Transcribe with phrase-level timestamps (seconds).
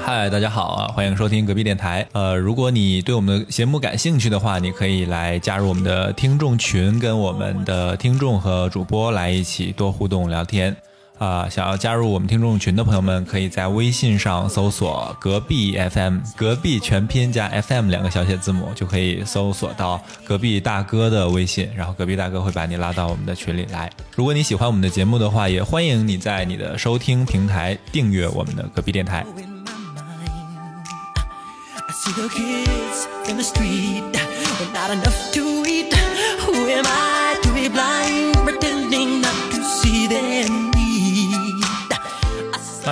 [0.00, 0.88] 嗨，大家好啊！
[0.88, 2.04] 欢迎收听隔壁电台。
[2.10, 10.76] 呃，如果你对我们的节目感兴趣的话，你可以来加入我们的听众群，跟我们的听众和主播来一起多互动聊天。
[11.22, 23.88] 啊，想要加入我们听众群的朋友们，可以在微信上搜索“隔壁 FM”，隔壁全拼加 FM 两个小写字母，就可以搜索到隔壁大哥的微信，然后隔壁大哥会把你拉到我们的群里来。
[24.16, 29.24] 如果你喜欢我们的节目的话，也欢迎你在你的收听平台订阅我们的隔壁电台。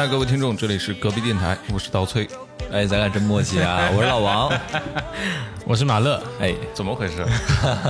[0.01, 2.27] 嗨，各位听众，这里是隔壁电台，我是刀崔。
[2.73, 3.87] 哎，咱俩真默契啊！
[3.95, 4.51] 我是老王，
[5.67, 7.23] 我是马乐，哎，怎么回事？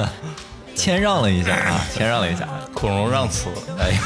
[0.74, 3.48] 谦让了一下啊， 谦让了一下，孔融让词。
[3.78, 3.96] 哎，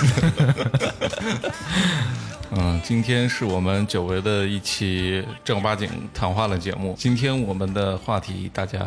[2.50, 6.94] 嗯，今天是我们久违的一期正儿八经谈话的节目。
[6.98, 8.80] 今天我们的话题，大家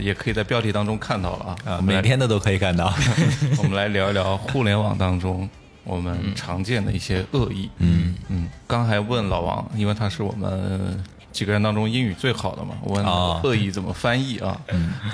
[0.00, 1.74] 也可以在标题当中看到了啊。
[1.74, 2.90] 啊，每天的都可以看到。
[3.58, 5.46] 我们来聊一聊互联网当中
[5.84, 7.68] 我们常见的一些恶意。
[7.78, 11.02] 嗯嗯，刚还问老王，因为他是我们
[11.32, 14.60] 几个人当中英语最好的嘛，我问啊恶意怎么翻译啊？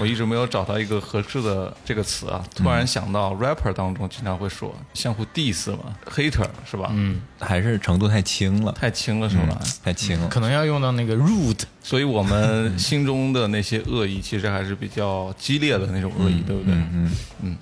[0.01, 2.45] 我一直没有找到一个合适的这个词啊。
[2.57, 6.91] 突然想到 rapper 当中经常会说相互 diss 嘛，hater 是吧？
[6.93, 9.61] 嗯，还是程度太轻了，太轻了是吧？
[9.85, 10.29] 太轻了。
[10.29, 16.75] 可能要用到那个 root 所以我们心中的那些恶意，其实还是比较激烈的那种恶意，对不对？
[16.75, 17.57] 嗯嗯，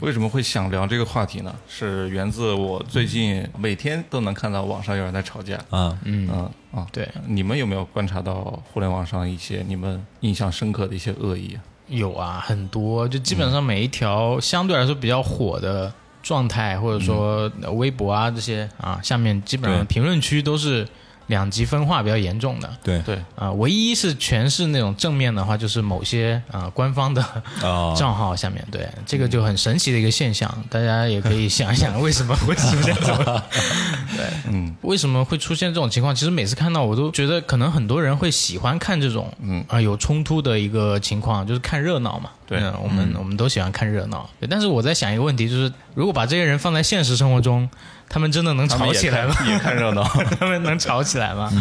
[0.00, 1.54] 为什么会想聊这个话题呢？
[1.68, 5.56] 是源自我最近每天都能看到网上有人在吵架。
[5.70, 6.28] 啊，嗯。
[6.28, 11.64] 啊啊，对，你们有没有观察到互联网上一些你们印象深刻的一些恶意啊？
[11.88, 15.90] 有啊，很多，就基本上每一条相对来说比较火的
[16.22, 20.86] 状态，或者说呃微博啊这些啊，下面基本上评论区都是
[21.28, 22.70] 两极分化比较严重的。
[22.82, 27.24] 对，对，啊，唯一是全是那种正面的话，就是某些啊官方的
[27.62, 33.16] 哦，账号下面，对这个就很神奇的一个现象，大家也可以想一想为什么会出现这种，
[34.16, 36.14] 对，嗯，为什么会出现这种情况？
[36.14, 42.30] 其实每次看到我都觉得，可能很多人会喜欢看这种，嗯啊、有冲突的一个情况，就是看热闹嘛。
[42.48, 44.30] 对嗯我们、我们都喜欢看热闹。
[44.38, 47.68] 对，但是我在想一个问题，就是如果把这些人放在现实生活中，
[48.08, 49.34] 他们真的能吵起来吗？
[49.34, 50.02] 看也看热闹。
[50.38, 51.52] 他们能吵起来吗？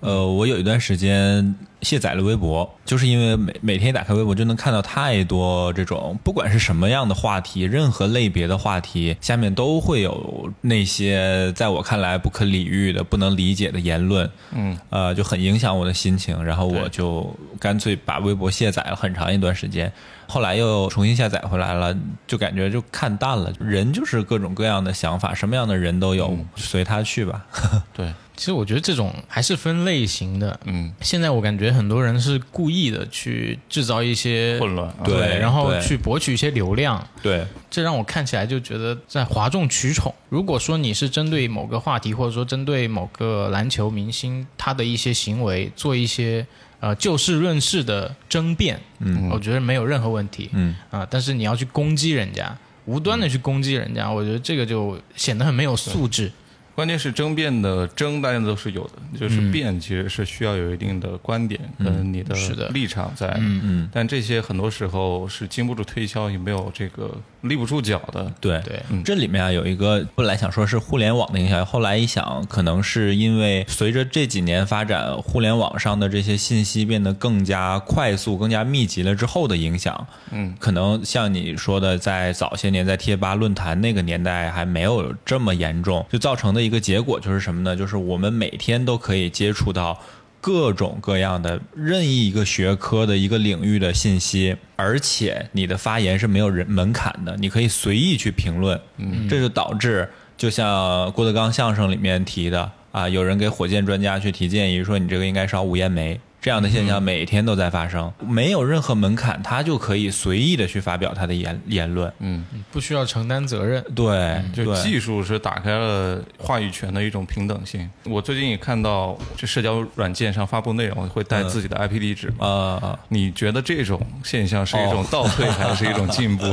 [0.00, 19.92] 呃，我有一段时间卸载了微博，就是因为每每天打开微博就能看到太多这种，不管是什么样的话题，任何类别的话题，下面都会有那些在我看来不可理喻的、不能理解的言论，嗯，呃，就很影响我的心情，然后我就干脆把微博卸载了很长一段时间，
[20.28, 27.44] 后来又重新下载回来了，就感觉就看淡了，人就是各种各样的想法，什么样的人都有，随他去吧。
[27.92, 30.58] 对，其实我觉得这种还是分类型的。
[30.64, 40.14] 嗯，现在我感觉很多人是故意的去制造一些混乱啊对然后去博取一些流量，对，这让我看起来就觉得在哗众取宠。
[40.28, 46.46] 如果说你是针对某个话题，或者说针对某个篮球明星他的一些行为做一些
[46.80, 49.28] 呃就事论事的争辩，嗯。
[49.30, 50.74] 我觉得没有任何问题，嗯。
[50.90, 52.56] 啊、但是你要去攻击人家，
[52.86, 56.30] 无端的去攻击人家，我觉得这个就显得很没有素质。
[56.74, 59.52] 关键是争辩的争，大家都是有的，就是嗯。
[59.52, 62.68] 辩其实是需要有一定的观点跟你的是的。
[62.70, 68.32] 立场在，嗯嗯，但这些很多时候是经不住推敲，也没有这个立不住脚的。
[68.40, 68.60] 对。
[68.62, 87.76] 对这里面啊有一个本来想说是互联网的影响，后来一想，可能是因为随着这几年发展，互联网上的这些信息变得更加快速、更加密集了之后的影响，嗯，可能像你说的，在早些年在贴吧论坛那个年代还没有这么严重，就造成的一个结果就是什么呢？
[87.76, 90.00] 就是我们每天都可以接触到。
[90.44, 106.18] 各种各样的任意一个学科的一个领域的信息，而且你的发言是没有人门槛的，你可以随意去评论，嗯，这就导致就像郭德纲相声里面提的啊，有人给火箭专家去提建议说你这个应该烧无烟煤。
[106.42, 112.12] 这样的现象每天都在发生，没有任何门槛，他就可以随意的去发表他的言言论。
[112.18, 113.80] 嗯，不需要承担责任。
[113.94, 117.88] 对，就技术是打开了话语权的一种平等性。
[118.02, 122.34] 我最近也看到，这社交软件上发布内容会带自己的 IP 地址嘛？
[122.40, 126.44] 呃，你觉得这种现象是一种 倒退，还是一种进步？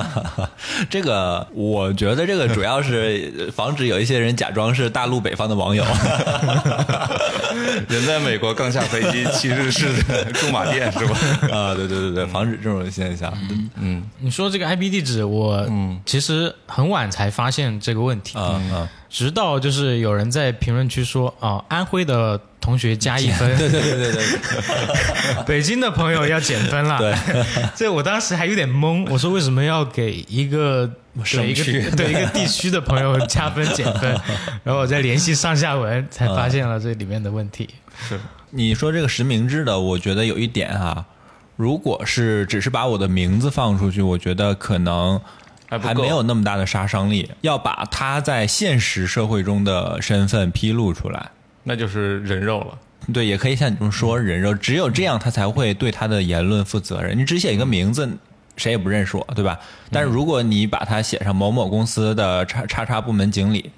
[0.88, 5.84] 这个我觉得这个主要是 防止有一些人假装是大陆北方的网友。
[7.86, 9.86] 人在美国刚下飞机，其实是
[10.34, 11.16] 驻马店，是吧？
[11.52, 13.32] 啊，对对对对，防止这种现象。
[13.76, 15.66] 嗯你说这个 IP 地址，我
[16.06, 18.38] 其实很晚才发现这个问题。
[18.38, 26.96] 啊啊直到就是有人在评论区说啊、安徽的同学加一分，对对对对对， 北京的朋友要减分了。
[26.96, 27.12] 对，
[27.74, 30.88] 这我当时还有点懵，我说为什么要给一个
[31.32, 34.12] 对一省区个对一个地区的朋友加分减分？
[34.62, 37.68] 然后我再联系上下文，才发现了这里面的问题。
[38.08, 38.16] 是
[38.52, 41.04] 你说这个实名制的，我觉得有一点哈、
[41.56, 45.20] 如果是只是把我的名字放出去，我觉得可能
[45.68, 47.30] 还没有那么大的杀伤力。
[47.42, 51.30] 要把他在现实社会中的身份披露出来，
[51.62, 52.78] 那就是人肉了。
[53.12, 57.16] 对，也可以像你这么说，人肉，只有这样他才会对他的言论负责任。
[57.16, 58.10] 你只写一个名字，
[58.56, 59.58] 谁也不认识我，对吧？
[59.92, 63.70] 但是如果你把它写上某某公司的叉叉叉部门经理，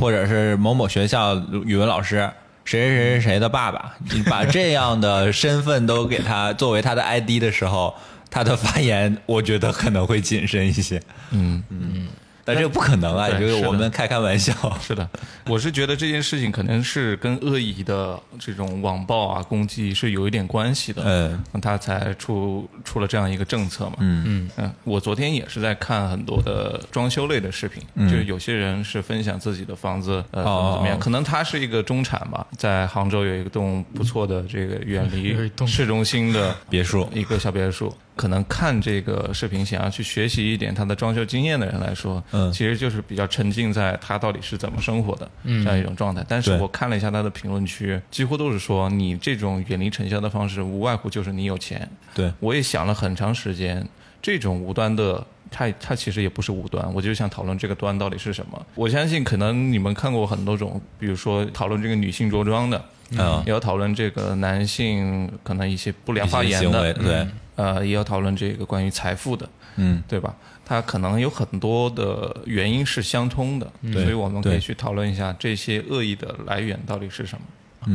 [0.00, 2.28] 或者是某某学校语文老师。
[2.68, 7.94] 谁谁谁谁谁的爸爸，你把这样的身份都给他作为他的 ID 的时候，
[8.30, 11.00] 他的发言，我觉得可能会谨慎一些。
[11.30, 12.08] 嗯嗯，
[12.48, 14.54] 但这不可能啊，就是我们开开玩笑。
[14.80, 15.08] 是的，
[15.46, 23.96] 我是觉得这件事情可能是跟恶意的这种网暴啊、攻击是有一点关系的，嗯，他才出出了这样一个政策嘛。
[23.98, 24.24] 嗯。
[24.26, 24.50] 嗯。
[24.56, 35.36] 嗯，我昨天也是在看很多的装修类的视频，就是有些人是分享自己的房子呃怎么怎么样，哦可能他是一个中产吧，在杭州有一栋不错的这个远离
[35.66, 37.06] 市中心的别墅。
[37.12, 37.94] 一个小别墅。
[38.18, 42.52] 可能看这个视频想要去学习一点他的装修经验的人来说，嗯。
[42.52, 46.24] 其实就是比较沉浸在他到底是怎么生活的这样一种状态。
[46.28, 53.88] 但是我看了一下他的评论区，几乎都是说你这种远离尘嚣的方式，无外乎就是你有钱，对，我也想了很长时间，
[54.20, 55.24] 这种无端的。
[55.50, 58.66] 它它其实也不是无端，我就想讨论这个端到底是什么。
[58.74, 67.26] 我相信可能你们看过很多种，比如说讨论这个女性着装的，嗯，也要讨论这个男性可能一些不良发言的，对，
[67.58, 70.32] 呃，也要讨论这个关于财富的，嗯，对吧？
[70.64, 77.42] 它可能有很多的原因是相通的，所以我们可以去讨论一下这些恶意的来源到底是什么。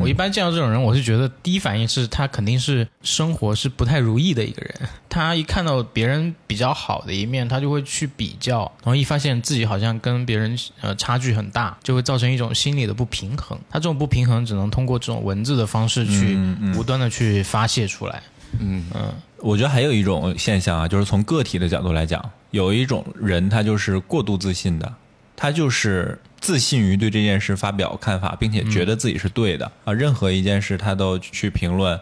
[0.01, 4.89] 我一般见到这种人，我是觉得第一反应是他肯定是生活是不太如意的一个人。
[5.07, 13.57] 他一看到别人比较好的一面，他就会去比较，然后一发现自己好像跟别人呃差距很大，就会造成一种心理的不平衡。
[13.69, 16.36] 他这种不平衡只能通过这种文字的方式去
[16.75, 18.24] 无端的去发泄出来。
[18.25, 18.30] 嗯
[19.38, 24.94] 我觉得还有一种现象啊，就是从个体的角度来讲，有一种人他就是过度自信的，
[25.36, 32.00] 他就是自信于对这件事发表看法，并且觉得自己是对的、啊，任何一件事他都去评论。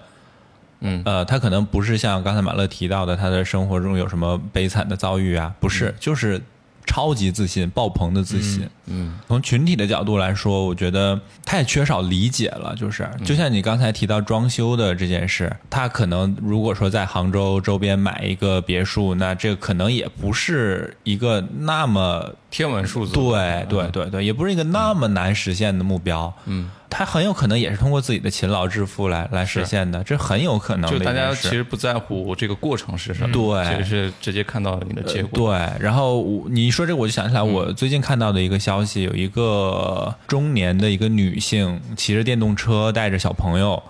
[0.82, 1.02] 嗯。
[1.06, 6.42] 呃，他可能不是像刚才马乐提到的，他的生活中有什么悲惨的遭遇啊，不是，就是
[6.86, 8.68] 超级自信、爆棚的自信。
[8.88, 12.76] 嗯从群体的角度来说，我觉得他也缺少理解了。
[12.76, 23.14] 就是，就像你刚才提到装修的这件事，他可能如果说在杭州周边买一个别墅，那这个可能也不是一个那么天文数字。
[23.14, 26.34] 对对对对，也不是一个那么难实现的目标。
[26.46, 35.50] 嗯，他很有可能也是通过自己的勤劳致富来来实现的，这很有可能就大家其实不在乎这个过程是什么，对其实是直接看到你的结果。
[35.50, 43.82] 对，然后我你一说这个，我就想起来，我最近看到的一个消息，有一个中年的一个女性骑着电动车带着小朋友，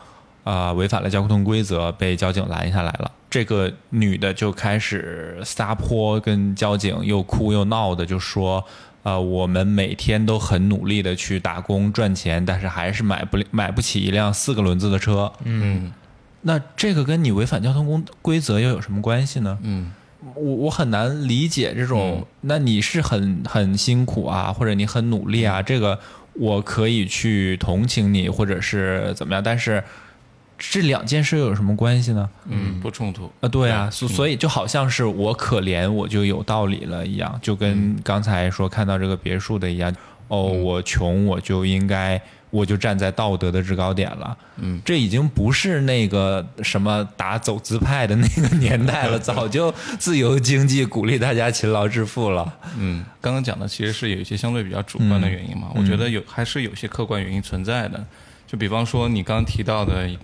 [0.44, 3.12] 啊、违反了交通规则，被交警拦下来了。
[3.32, 8.64] 这个女的就开始撒泼，跟交警又哭又闹的，就说。
[9.04, 15.32] 呃，我们每天都很努力的去打工赚钱，但是还是买不了买不起一辆四个轮子的车。
[15.44, 15.92] 嗯
[16.44, 19.58] 那这个跟你违反交通公规则又有什么关系呢？
[19.64, 19.92] 嗯
[20.36, 26.00] 我我很难理解这种，那你是很很辛苦啊，或者你很努力啊，这个
[26.34, 29.84] 我可以去同情你，或者是怎么样，但是
[30.72, 32.30] 这两件事又有什么关系呢？
[32.48, 33.32] 嗯，不冲突。
[33.42, 39.94] 啊，对啊，所所以就好像是我可怜我就有道理了一样，就跟刚才说看到这个别墅的一样，
[40.28, 42.22] 哦，我穷我就应该。
[42.52, 52.54] 我就站在道德的制高点了，嗯，这已经不是那个什么打走资派的那个年代了， 早就自由经济鼓励大家勤劳致富了。
[52.78, 58.06] 嗯，刚刚讲的其实是有一些相对比较主观的原因嘛，嗯我觉得有还是有些客观原因存在的。
[58.46, 60.18] 就比方说你刚刚提到的呃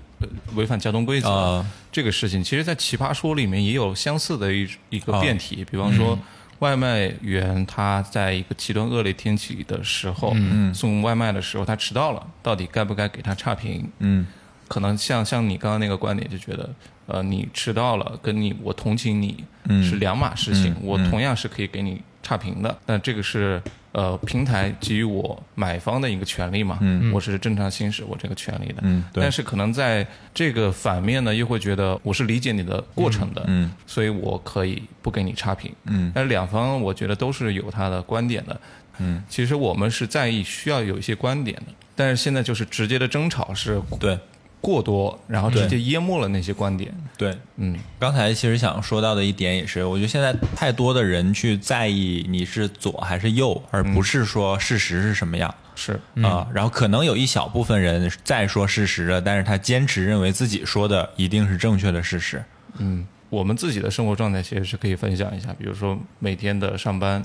[0.55, 1.65] 违反交通规则、啊。
[1.91, 6.17] 这个事情，其实在《奇葩说》里面也有相似的一一个啊辩题，比方说。
[6.59, 10.73] 外卖员他在一个极端恶劣天气的时候，嗯。
[10.73, 13.87] 送外卖的时候他迟到了，到底该不该给他差评？
[13.99, 14.25] 嗯。
[14.67, 16.67] 可能像像你刚刚那个观点，就觉得，
[17.05, 19.83] 呃，你迟到了，跟你我同情你嗯。
[19.83, 20.81] 是两码事情，嗯。
[20.81, 23.61] 我同样是可以给你差评的，但这个是
[23.97, 27.11] 呃平台给予我买方的一个权利嘛，嗯。
[27.11, 29.23] 我是正常行使我这个权利的，嗯对。
[29.23, 36.11] 但是可能在这个反面呢，又会觉得我是理解你的过程的，嗯所以我可以不给你差评，嗯。
[36.13, 38.61] 但是两方我觉得都是有他的观点的。
[38.99, 44.17] 嗯，其实我们是在意需要有一些观点的，但是现在就是直接的争吵是对
[44.59, 46.93] 过多，然后直接淹没了那些观点。
[47.17, 55.53] 对，嗯，刚才其实想说到的一点也是，我觉得现在太多的人去在意你是左还是右，而不是说事实是什么样。
[55.75, 55.99] 是。
[56.21, 62.43] 啊，然后可能有一小部分人在说事实的，但是他坚持认为自己说的一定是正确的事实。
[62.79, 67.23] 嗯，我们自己的生活状态其实是可以分享一下，比如说每天的上班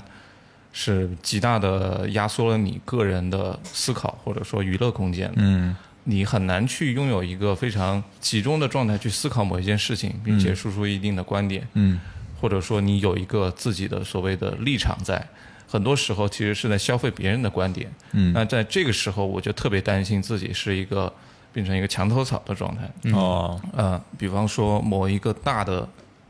[0.71, 5.75] 是极大的压缩了你个人的思考或者说娱乐空间，嗯
[6.05, 11.99] 你很难去拥有一个非常集中的状态去思考某一件事情，并且输出一定的观点，嗯。
[12.39, 15.25] 或者说你有一个自己的所谓的立场在。
[15.65, 18.31] 很多时候其实是在消费别人的观点，嗯。
[18.33, 21.11] 那在这个时候我就特别担心自己是一个
[21.51, 23.59] 变成一个墙头草的状态，哦。
[23.75, 25.87] 呃，比方说某一个大的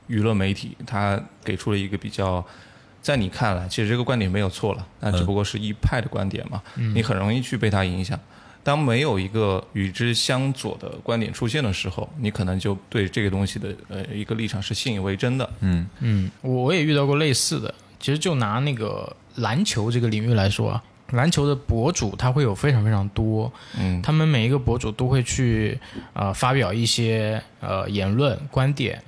[0.08, 2.46] 娱乐媒体，它给出了一个比较，
[3.02, 6.62] 在你看来，其实这个观点没有错了，那只不过是一派的观点嘛，
[6.94, 8.18] 你很容易去被它影响。
[8.64, 15.50] 当没有一个与之相左的观点出现的时候，你可能就对这个东西的呃一个立场是信以为真的。
[15.60, 17.74] 嗯嗯，我我也遇到过类似的。
[18.00, 25.78] 其实就拿那个篮球这个领域来说啊，篮球的博主他会有非常非常多，嗯他们每一个博主都会去
[26.14, 29.04] 呃发表一些呃言论观点，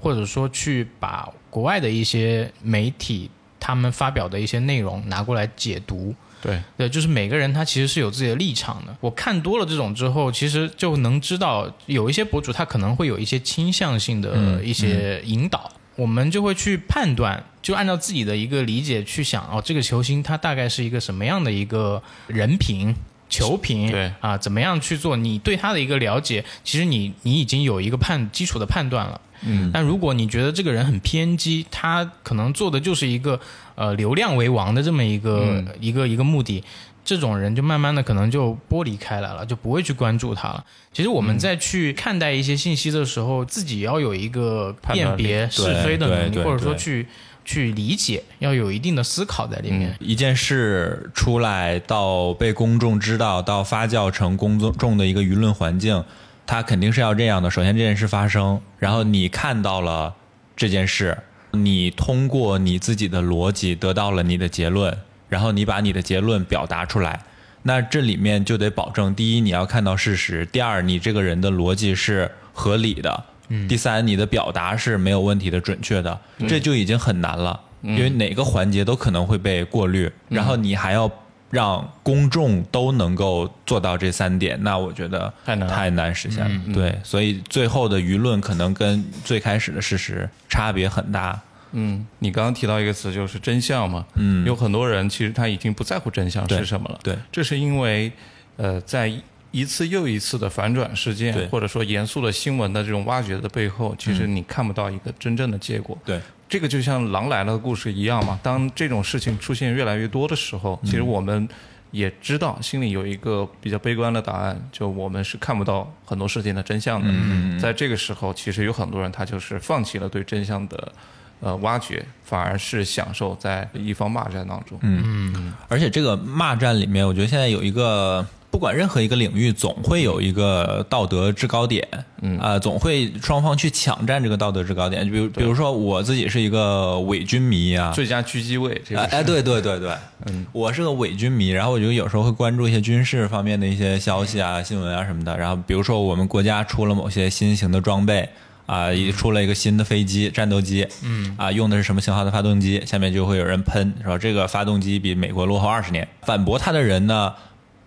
[0.00, 3.30] 或者说去把国外的一些媒体
[3.60, 6.14] 他们发表的一些内容拿过来解读。
[6.44, 8.94] 对，对，就是每个人他其实是有自己的立场的。
[9.00, 22.94] 我看多了这种之后，其实就能知道有一些博主他可能会有一些倾向性的一些引导，我们就会去判断，就按照自己的一个理解去想，哦，这个球星他大概是一个什么样的一个人品。
[23.26, 25.16] 球评对啊，怎么样去做？
[25.16, 29.20] 你对他的一个了解，其实你你已经有一个判基础的判断了。
[29.46, 33.38] 嗯，但如果你觉得这个人很偏激，他可能做的就是一个
[33.74, 36.62] 呃流量为王的这么一个、嗯一个一个目的，
[37.04, 40.64] 这种人就慢慢的可能就剥离开来了，就不会去关注他了。
[40.92, 47.06] 其实我嗯们在去看待一些信息的时候，自己要有一个辨别是非的能力，或者说去
[47.44, 49.94] 去理解，要有一定的思考在里面。
[50.00, 56.02] 一件事出来到被公众知道，到发酵成公众的一个舆论环境，
[56.46, 57.50] 它肯定是要这样的。
[57.50, 60.14] 首先这件事发生，然后你看到了
[60.56, 61.16] 这件事，
[61.52, 64.96] 你通过你自己的逻辑得到了你的结论，
[65.28, 67.20] 然后你把你的结论表达出来。
[67.62, 73.24] 那这里面就得保证，第一你要看到事实，第二你这个人的逻辑是合理的，
[73.66, 81.10] 第三你的表达是没有问题的、准确的，这就已经很难了，因为哪个环节都可能会被过滤，然后你还要
[81.54, 86.74] 让公众都能够做到这三点，那我觉得太难太难实现了。
[86.74, 91.40] 对，所以最后的舆论可能跟最开始的事实差别很大。
[91.70, 94.04] 嗯，你刚刚提到一个词，就是真相嘛。
[94.16, 96.98] 嗯有很多人其实他已经不在乎真相是什么了。
[97.02, 98.10] 对，这是因为，
[98.56, 99.12] 呃，在
[99.52, 105.96] 一次又一次的反转事件，或者说严肃的新闻的这种挖掘的背后，其实你看不到一个真正的结果。
[106.04, 106.20] 对，
[106.54, 108.38] 这个就像《狼来了》的故事一样嘛。
[108.40, 111.48] 当这种事情出现越来越多的时候，其实我们
[111.90, 117.58] 也知道心里有一个比较悲观的答案，就我们是看不到很多事情的真相的。
[117.58, 120.92] 在这个时候，其实有很多人他就是放弃了对真相的。
[121.40, 124.78] 呃，挖掘反而是享受在一方骂战当中。
[124.80, 131.84] 嗯，而且这个骂战里面，我觉得现在有一个，不管任何一个领域，总会有一个道德制高点，
[132.22, 135.04] 嗯啊、总会双方去抢占这个道德制高点。
[135.04, 139.92] 就比如，比如说我自己是一个伪军迷啊，最佳狙击位，这个是哎哎，对对对对，
[140.26, 145.36] 嗯，我是个伪军迷，然后我就有时候会关注一些军事方面的一些消息啊、新闻啊什么的。
[145.36, 148.28] 然后比如说我们国家出了某些新型的装备
[148.66, 152.80] 啊，也出了一个新的飞机、战斗机，嗯，啊，用的是什么型号的发动机？
[152.86, 156.06] 下面就会有人喷说这个发动机比美国落后二十年。
[156.22, 157.32] 反驳他的人呢？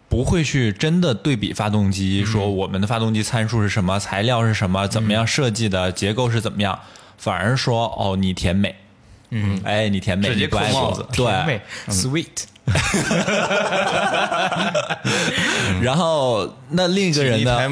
[0.09, 6.79] 不会去真的对比发动机，说我们的发动机参数是什么，材料是什么，怎么样设计的，结构是怎么样，
[7.17, 8.73] 反而说哦，你甜美，
[9.31, 11.05] 嗯，哎，你甜美，直接你不爱国扣帽子。
[11.11, 11.61] 对，甜美。
[11.89, 12.45] sweet，
[15.81, 17.59] 然后那另一个人呢？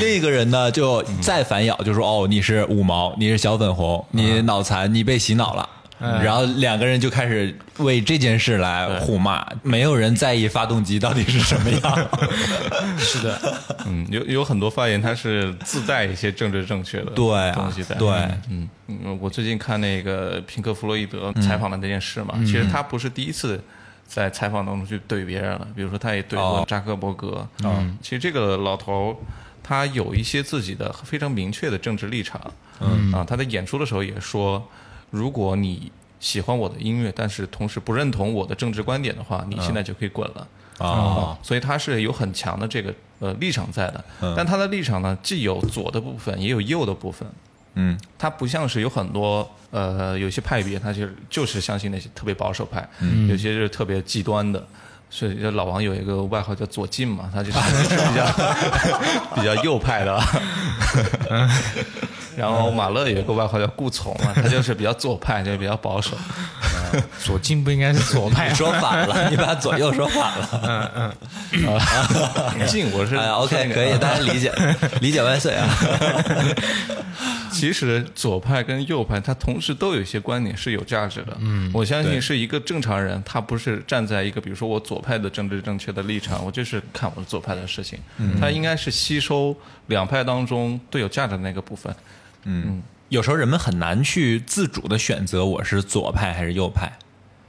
[0.00, 5.68] 另一个人呢就再反咬，就说哦，你是五毛，你是小粉红，你脑残，你被洗脑了。
[5.98, 12.08] 然后两个人就开始为这件事来互骂，没有人在意发动机到底是什么样。
[12.98, 17.94] 是的，嗯，有有很多发言，它是自带一些政治正确的对啊东西在。
[17.96, 18.08] 对。
[18.50, 23.60] 嗯嗯，我最近看那个平克·弗洛伊德采访的那件事嘛，其实他不是第一次
[24.06, 26.64] 在采访当中去怼别人了，比如说他也怼过哦。
[26.68, 27.46] 扎克伯格。
[27.64, 29.16] 嗯，其实这个老头儿
[29.62, 32.40] 他有一些自己的非常明确的政治立场。
[32.80, 33.12] 嗯。
[33.12, 34.64] 啊，他在演出的时候也说，
[35.10, 40.46] 如果你喜欢我的音乐，但是同时不认同我的政治观点的话，你现在就可以滚了。
[40.78, 44.04] 哦，所以他是有很强的这个呃立场在的，
[44.36, 47.26] 但他的立场呢，既有左的部分，也有右的部分。
[47.78, 54.66] 嗯他不像是有很多呃有些派别，他就是就是相信那些特别保守派，嗯有些是特别极端的。
[55.08, 57.58] 所以老王有一个外号叫左进嘛，他就是
[58.08, 58.26] 比较
[59.36, 60.20] 比较右派的。
[62.36, 66.16] 然后马乐有一个外号叫顾从嘛， 他就是比较左派，就是比较保守。
[67.22, 70.48] 左进不应该是左派你说反了， 你把左右说反了。
[70.62, 71.12] 嗯
[71.52, 74.52] 嗯进我是，OK，可以，大家理解，
[75.00, 75.68] 理解万岁啊！
[77.50, 81.36] 其实左派跟右派，它同时都有一些观点是有价值的。
[81.40, 87.98] 嗯，我相信对是一个正常人，他不是站在一个比如说我左派的政治正确的立场，我就是看我左派的事情。
[88.18, 91.94] 嗯，他应该是吸收两派当中最有价值的那个部分。
[93.08, 96.92] 有时候人们很难去自主的选择我是左派还是右派。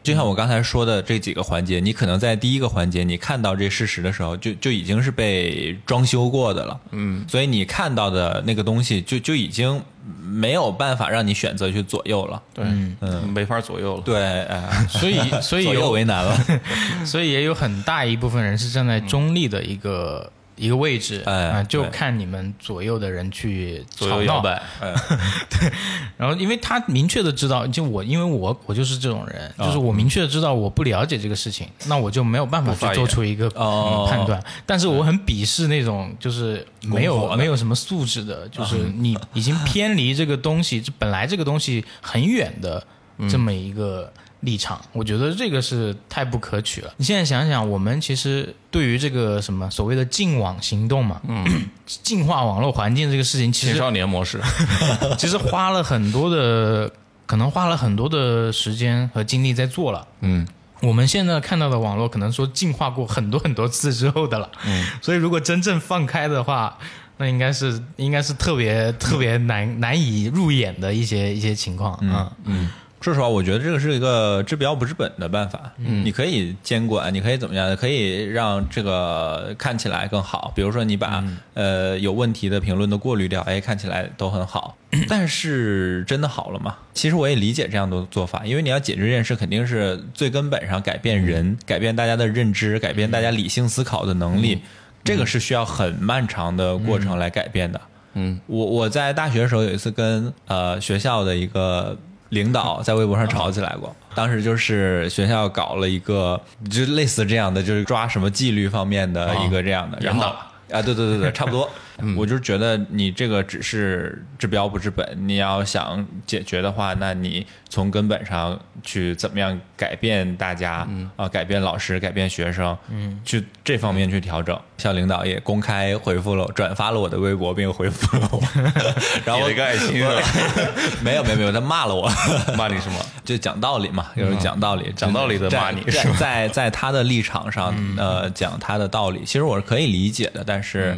[0.04, 6.80] 就像我刚才说的这几个环节，你可能在第一个环节你看到这事实的时候，就就已经是被装修过的了。
[6.92, 9.84] 嗯，所以你看到的那个东西就就已经
[10.24, 12.42] 没有办法让你选择去左右了。
[12.54, 12.64] 对，
[13.02, 14.02] 嗯，没法左右了。
[14.06, 16.38] 对，哎，所以所以 左右有为难了。
[17.04, 24.22] 所以也有很大一部分人是站在中立的一个、一个位置，哎啊就看你们左右的人去左吵闹。
[24.22, 24.62] 右摇摆，
[26.18, 34.44] 然后，因为他明确的知道，就我，因为我我就是这种人，就是我明确的知道我不了解这个事情，那我就没有办法去做出一个、哦嗯判断。
[34.66, 42.84] 但是我很鄙视那种就是没有没有什么素质的，就是你已经偏离这个东西，这本来这个东西很远的
[43.30, 44.12] 这么一个。
[44.42, 46.94] 立场，我觉得这个是太不可取了。
[46.98, 51.44] 你现在想想，我们其实对于这个什么所谓的净网行动嘛，嗯，
[52.04, 54.40] 净化网络环境这个事情，其实青少年模式。
[55.18, 56.90] 其实花了很多的，
[57.26, 60.08] 可能花了很多的时间和精力在做了。
[60.22, 60.48] 嗯，
[60.84, 64.48] 我们现在看到的网络，可能说进化过很多很多次之后的了。
[64.68, 66.78] 嗯，所以如果真正放开的话，
[67.18, 71.98] 那应该是应该是特别特别难难以入眼的一些一些情况。
[72.04, 75.72] 嗯嗯说实话，我觉得这个是一个治标不治本的办法。
[75.78, 77.76] 嗯，你可以监管，你可以怎么样？
[77.76, 80.52] 可以让这个看起来更好。
[80.56, 84.76] 比如说，你把、呃有问题的评论都过滤掉，哎，看起来都很好。
[85.08, 86.76] 但是真的好了吗？
[86.94, 94.62] 其实我也理解这样的做法，因为你要解决这件事，肯定是最根本上改变人，改变大家的认知，改变大家理性思考的能力。
[95.04, 97.80] 这个是需要很漫长的过程来改变的。
[98.16, 101.96] 嗯，我我在大学的时候有一次跟呃学校的一个
[102.30, 110.24] 领导在微博上吵起来过，当时就是学校搞了一个就类似这样的，就是抓什么纪律方面的一个这样的，然后
[110.72, 111.70] 啊，对对对对，差不多。
[112.16, 124.60] 我就是觉得你这个只是治标不治本，你要想解决的话，那你从根本上去怎么样改变大家啊、改变老师，改变学生，嗯，去这方面去调整。
[124.78, 128.42] 校领导也公开回复了，转发了我的微博，并回复了我，
[129.26, 130.06] 然后给了一个爱心
[131.02, 132.08] 没有没有没有，他骂了我，
[132.56, 133.00] 骂你什么？
[133.26, 140.96] 就讲道理嘛，就是讲道理，讲道理的骂你在是在在他的立场上，呃，讲他的道理，其实我是可以理解的，但是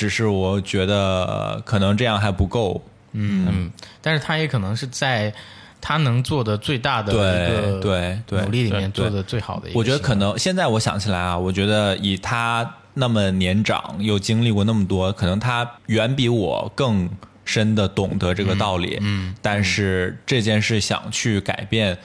[0.00, 2.82] 只是我觉得呃可能这样还不够，
[3.12, 5.30] 嗯，但是他也可能是在
[5.78, 9.78] 他能做的最大的一对个对对努力里面做的最好的一个。
[9.78, 17.06] 我觉得可能现在我想起来啊，我觉得以他那么年长，又经历过那么多，可能他远比我更
[17.44, 18.96] 深的懂得这个道理。
[19.02, 21.98] 嗯，但是这件事想去改变，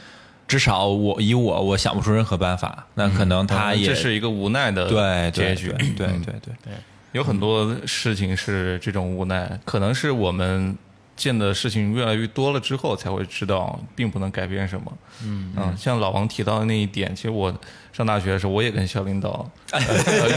[0.49, 2.85] 至少我以我我想不出任何办法。
[2.93, 5.69] 那可能他也、嗯这是一个无奈的对对结局。
[5.95, 6.07] 对对
[6.43, 6.73] 对对，
[7.15, 10.77] 有很多事情是这种无奈，可能是我们
[11.15, 14.97] 见的事情越来越多了之后，才会知道并不能改变什么。
[15.23, 17.57] 嗯像老王提到的那一点，其实我
[17.95, 19.81] 上大学的时候，我也跟校领导、 呃、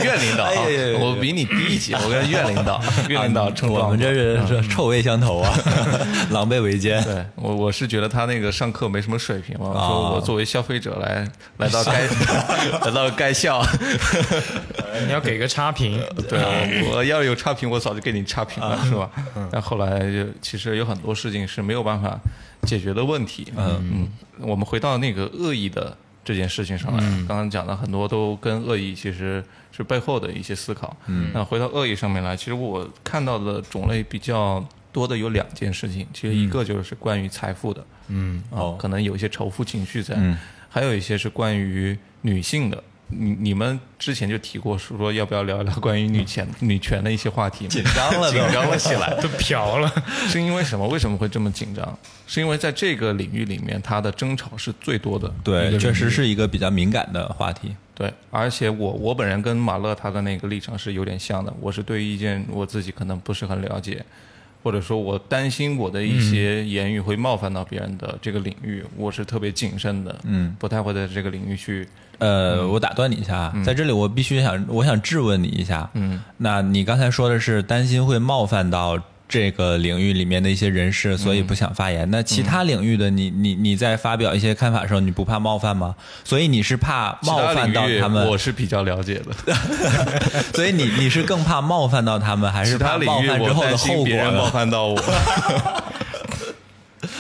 [0.05, 0.49] 院领导
[1.01, 5.53] 我比你低一级，我跟院领导、 院领导称状我们这是这臭味相投啊，
[6.31, 7.03] 狼狈为奸。
[7.03, 12.07] 对我，我是觉得他那个上课没什么水平嘛，说我作为消费者来来到该
[12.85, 13.61] 来到该校，
[15.07, 16.39] 你要给个差评，对，
[16.85, 19.11] 我我要有差评，我早就给你差评了，是吧？
[19.51, 22.17] 但后来就其实有很多事情是没有办法
[22.63, 23.53] 解决的问题。
[23.57, 23.81] 嗯。
[23.93, 24.09] 嗯，
[24.49, 25.97] 我们回到那个恶意的
[26.29, 30.95] 这件事情上来，刚刚讲的很多都跟恶意其实是背后的一些思考。
[31.07, 34.63] 嗯，那回到恶意上面来，其实我看到的种类比较
[34.93, 38.43] 多的有两件事情，其实一个就是关于财富的，嗯。
[38.51, 40.37] 哦，可能有一些仇富情绪在，嗯。
[40.69, 47.71] 还有一些是关于女性的，你你们之前就提过说要不要聊一聊关于女权 女权的一些话题吗？
[47.71, 49.15] 紧张了 紧张了起来。
[49.21, 49.91] 都飘了。
[50.29, 50.87] 是因为什么？
[50.89, 51.99] 为什么会这么紧张？
[52.27, 57.75] 是因为在这个领域里面，它的争吵是最多的对，确实是一个比较敏感的话题。
[57.95, 61.53] 对，而且我我本人跟马乐他的那个立场是有点像的。
[61.61, 64.05] 我是对于一件我自己可能不是很了解，
[64.69, 75.89] 或者说我担心我的一些言语会冒犯到别人的这个领域，我是特别谨慎的，嗯，不太会在这个领域去，呃，我打断你一下啊，在这里我必须想，我想质问你一下。
[75.95, 82.11] 嗯，那你刚才说的是担心会冒犯到这个领域里面的一些人士，所以不想发言。
[82.11, 85.95] 那其他领域的你，你你在发表一些看法的时候，你不怕冒犯吗？
[86.25, 89.55] 所以你是怕冒犯到他们我，是比较了解的。
[90.55, 94.47] 所以你你是更怕冒犯到他们，还是怕冒犯之后的后果冒？
[94.47, 94.99] 犯到我。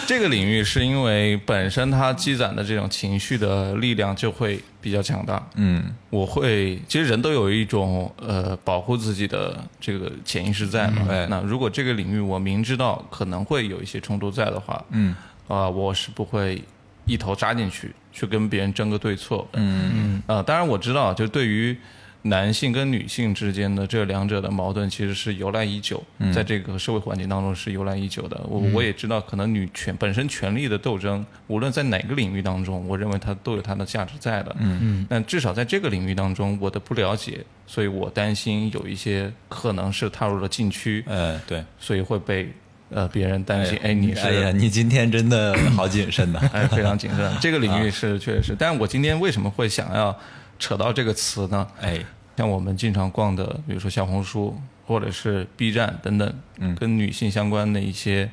[0.08, 5.46] 这个领域是因为本身它积攒的这种情绪的力量就会比较强大。
[5.56, 11.02] 嗯我会，其实人都有一种呃保护自己的这个潜意识在嘛。
[11.06, 15.14] 对那如果这个领域我明知道可能会有一些冲突在的话，嗯
[15.46, 16.64] 啊、我是不会
[17.04, 19.90] 一头扎进去去跟别人争个对错嗯。
[19.94, 21.76] 嗯啊，当然我知道，就对于
[22.22, 26.02] 男性跟女性之间的这两者的矛盾，其实是由来已久，
[26.34, 28.40] 在这个社会环境当中是由来已久的。
[28.48, 34.54] 我我也知道，可能女权本身权力的斗争，无论在哪个领域当中，我认为它都有它的价值在的。
[34.58, 35.06] 嗯嗯。
[35.08, 41.64] 但至少在这个领域当中，我的不了解，所以我担心有一些可能是踏入了禁区，嗯，对。
[41.78, 42.52] 所以会被
[42.90, 43.78] 呃别人担心。
[43.82, 46.40] 哎，你是哎呀，你今天真的好谨慎呐。
[46.52, 47.32] 哎，非常谨慎。
[47.40, 50.14] 这个领域是确实是，但是我今天为什么会想要
[50.58, 51.66] 扯到这个词呢？
[51.80, 51.98] 哎，
[52.36, 58.30] 像我们经常逛的，比如说小红书或者是 B 站等等，嗯跟女性相关的一些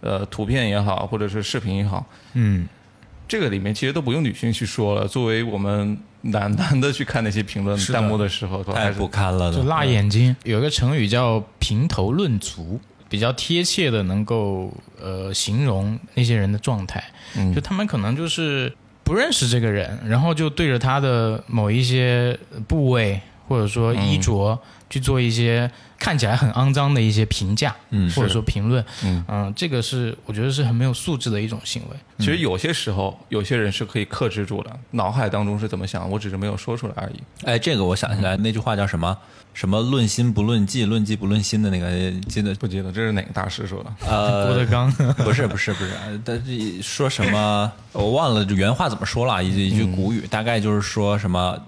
[0.00, 2.68] 呃图片也好，或者是视频也好，嗯，
[3.28, 5.08] 这个里面其实都不用女性去说了。
[5.08, 9.52] 作为我们男男的去看那些评论弹幕的时候，都太不堪了。
[9.52, 10.34] 就辣眼睛。
[10.44, 17.02] 有一个成语叫“评头论足”，比较贴切的能够呃形容那些人的状态。
[17.36, 18.72] 嗯就他们可能就是
[19.06, 24.58] 不认识这个人，然后就对着他的某一些部位或者说衣着、
[24.90, 28.84] 去做一些看起来很肮脏的一些评价，嗯或者说评论。
[29.02, 31.96] 嗯这个是我觉得是很没有素质的一种行为。
[32.18, 37.22] 其实有些时候，有些人是可以克制住的，脑海当中是怎么想，我只是没有说出来而已。
[37.44, 39.16] 哎，这个我想起来，那句话叫什么？
[39.54, 41.90] 什么论心不论迹，论迹不论心的那个，
[42.28, 43.90] 记得不记得这是哪个大师说的？
[44.06, 51.58] 呃，郭德纲，不是不是不是，但是说什么我忘了原话怎么说了，一句一句古语，大概就是说什么。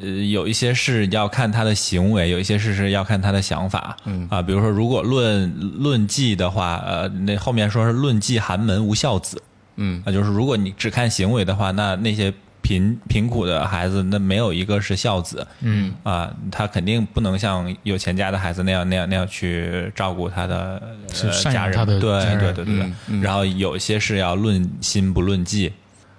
[0.00, 3.96] 呃，有一些事要看他的行为，有一些事是要看他的想法。
[4.04, 9.42] 嗯啊，比如说，如果论论迹的话，呃，那后面说是论迹寒门无孝子。
[9.76, 15.46] 嗯啊，就是如果你只看行为的话，那那些贫贫苦的孩子，那没有一个是孝子。
[15.62, 20.82] 嗯啊，他肯定不能像有钱家的孩子那样那样那样去照顾他的
[21.22, 23.20] 呃家人，对对对对对。
[23.22, 25.72] 然后有些是要论心不论迹。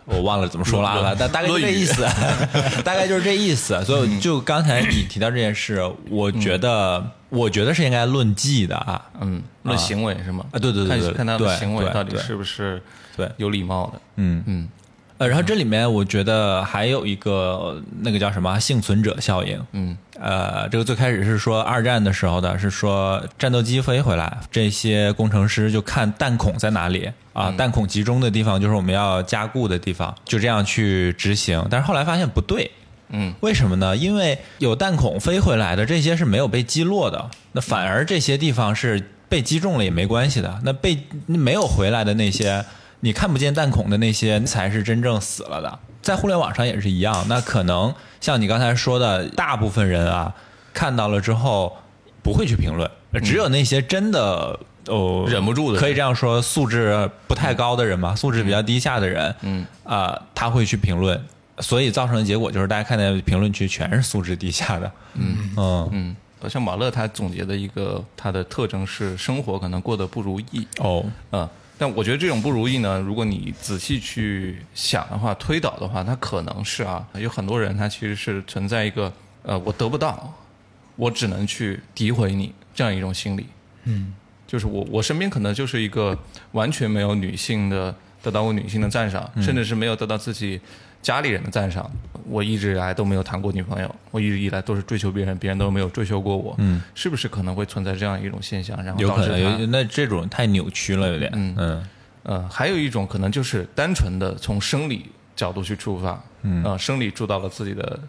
[0.06, 2.06] 我忘了怎么说了，大大概就这意思，
[2.84, 3.82] 大概就是这意思。
[3.86, 7.02] 所以就刚才你提到这件事，我觉得，
[7.34, 9.02] 我觉得是应该论迹的啊。
[9.20, 10.46] 嗯，论行为是吗？
[10.52, 12.82] 啊对对对对看看他的行为到底对对是不是
[13.18, 14.02] 对有礼貌的。
[14.18, 14.70] 嗯嗯
[15.20, 19.64] 呃，然后这里面我觉得还有一个那个叫什么幸存者效应。
[19.72, 31.64] 嗯呃，这个最开始是说二战的时候的，是说战斗机飞回来，这些工程师就看弹孔在哪里啊，弹孔集中的地方就是我们要加固的地方，就这样去执行。
[31.70, 32.72] 但是后来发现不对，
[33.14, 33.96] 嗯为什么呢？
[33.96, 40.60] 因为有弹孔飞回来的这些是没有被击落的，那反而这些地方是被击中了也没关系的。
[40.64, 40.98] 那被
[41.28, 42.66] 没有回来的那些，
[43.00, 45.80] 你看不见弹孔的那些，才是真正死了的。
[46.02, 50.36] 在互联网上也是一样，那可能像你刚才说的，大部分人啊
[50.74, 51.78] 看到了之后
[52.22, 52.92] 不会去评论，
[53.24, 54.60] 只有那些真的。
[54.90, 61.24] 哦，忍不住的可以这样说，素质不太高的人嘛，素质比较低下的人，嗯啊、他会去评论，
[61.64, 64.92] 所以造成的结果就是大家看见评论区全是素质低下的。
[65.16, 70.68] 嗯嗯嗯，好像马乐他总结的一个他的特征是生活可能过得不如意。
[70.80, 71.48] 哦，嗯，
[71.78, 79.12] 但我觉得这种不如意呢，如果你仔细去想的话，推导的话，它可能是啊，有很多人他其实是存在一个
[79.44, 80.34] 呃，我得不到，
[80.98, 83.46] 我只能去诋毁你这样一种心理。
[83.86, 84.14] 嗯，
[84.46, 86.18] 就是我我身边可能就是一个
[86.52, 90.60] 完全没有女性的得到过女性的赞赏，甚至是没有得到自己
[91.04, 91.90] 家里人的赞赏。
[92.26, 96.56] 我一直以来都没有谈过女朋友，我一直以来都是追求别人，别人都没有追求过我。
[96.58, 98.82] 嗯，是不是可能会存在这样一种现象？
[98.82, 101.30] 然后有可导致那这种太扭曲了，有点。
[101.36, 101.90] 嗯嗯
[102.24, 108.00] 呃，还有一种可能就是单纯的从生理角度去出发，嗯呃，生理主导了自己的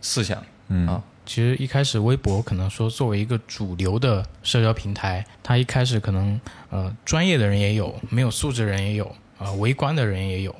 [0.00, 6.40] 思想，嗯啊，其实一开始微博可能说作为一个主流的社交平台，它一开始可能
[6.70, 10.54] 呃专业的人也有，没有素质的人也有，啊、围观的人也有。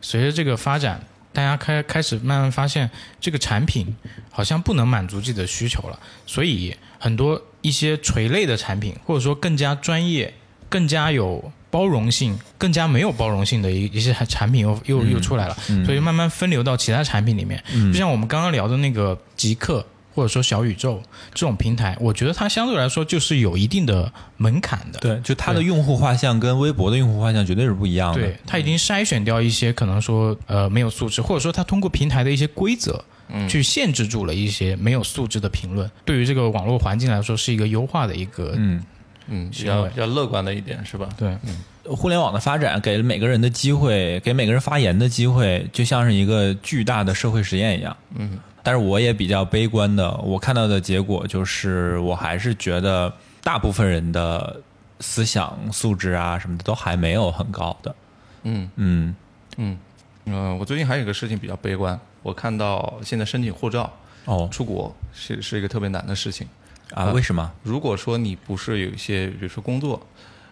[0.00, 2.90] 随着这个发展，大家开开始慢慢发现
[3.20, 3.94] 这个产品
[4.30, 10.32] 好像不能满足自己的需求了，所以很多一些垂类的产品，或者说更加专业、
[10.68, 17.62] 更加有包容性、更加没有包容性的一一些产品又 又又出来了，所以慢慢分流到其他产品里面。
[17.92, 19.86] 就像我们刚刚聊的那个极客。
[20.14, 24.98] 或者说小宇宙这种平台，我觉得它相对来说就是有一定的门槛的。
[24.98, 28.20] 对，就它的用户画像跟微博的用户画像绝对是不一样的。
[28.20, 33.04] 对，它已经筛选掉一些可能说呃没有素质，或者说它通过平台的一些规则，
[33.48, 35.88] 去限制住了一些没有素质的评论。
[36.04, 38.82] 对于这个网络环境来说，是一个优化的一个嗯，
[39.28, 41.08] 嗯，比较比较乐观的一点是吧？
[41.16, 41.36] 对，
[41.84, 47.96] 互联网的发展给了每个人的机会，给每个人发言的机会，就像是一个巨大的社会实验一样。
[48.16, 54.60] 嗯，但是我也比较悲观的，我看到的结果就是，我还是觉得大部分人的
[55.00, 57.94] 思想素质啊什么的都还没有很高的。
[58.42, 59.16] 嗯嗯
[59.56, 59.78] 嗯
[60.26, 63.90] 嗯、我最近还有一个事情比较悲观，我看到现在申请护照
[64.26, 66.46] 哦出国是是一个特别难的事情。
[66.94, 67.50] 啊，为什么？
[67.62, 70.04] 如果说你不是有一些，比如说工作，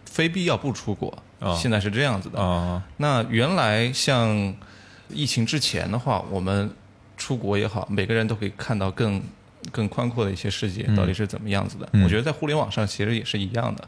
[0.05, 2.41] 非必要不出国，哦现在是这样子的。
[2.41, 4.55] 啊那原来像
[5.09, 6.69] 疫情之前的话，我们
[7.19, 9.21] 出国也好，每个人都可以看到更
[9.71, 11.87] 更宽阔的一些世界到底是怎么样子的。
[11.93, 13.87] 嗯我觉得在互联网上其实也是一样的。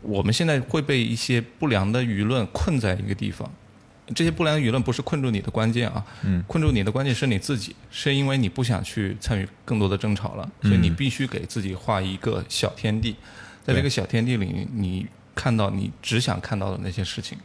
[0.00, 3.48] 我们现在会被一些不良的舆论困在一个地方。
[4.14, 13.16] 这些不良舆论不是困住你的关键啊，嗯困住你的关键是你自己，是因为你不想去参与更多的争吵了，所以你必须给自己画一个小天地，
[13.64, 17.38] 在这个小天地里，你看到你只想看到的那些事情。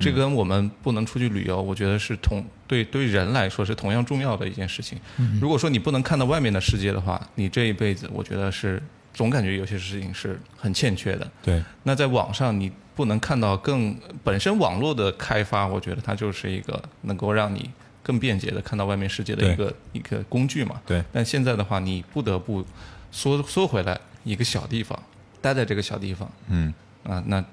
[0.00, 4.98] 这跟我们不能出去旅游，我觉得是同对对人来说是同样重要的一件事情。
[5.40, 11.30] 如果说你不能看到外面的世界的话，你这一辈子我觉得是总感觉有些事情是很欠缺的。
[11.42, 17.70] 对，那在网上你不能看到更本身网络的开发，我觉得它就是一个能够让你
[18.02, 20.80] 更便捷的看到外面世界的一个一个工具嘛。
[20.84, 21.02] 对。
[21.12, 22.64] 但现在的话，你不得不
[23.12, 25.00] 缩缩回来一个小地方，
[25.40, 27.44] 待在这个小地方嗯啊，那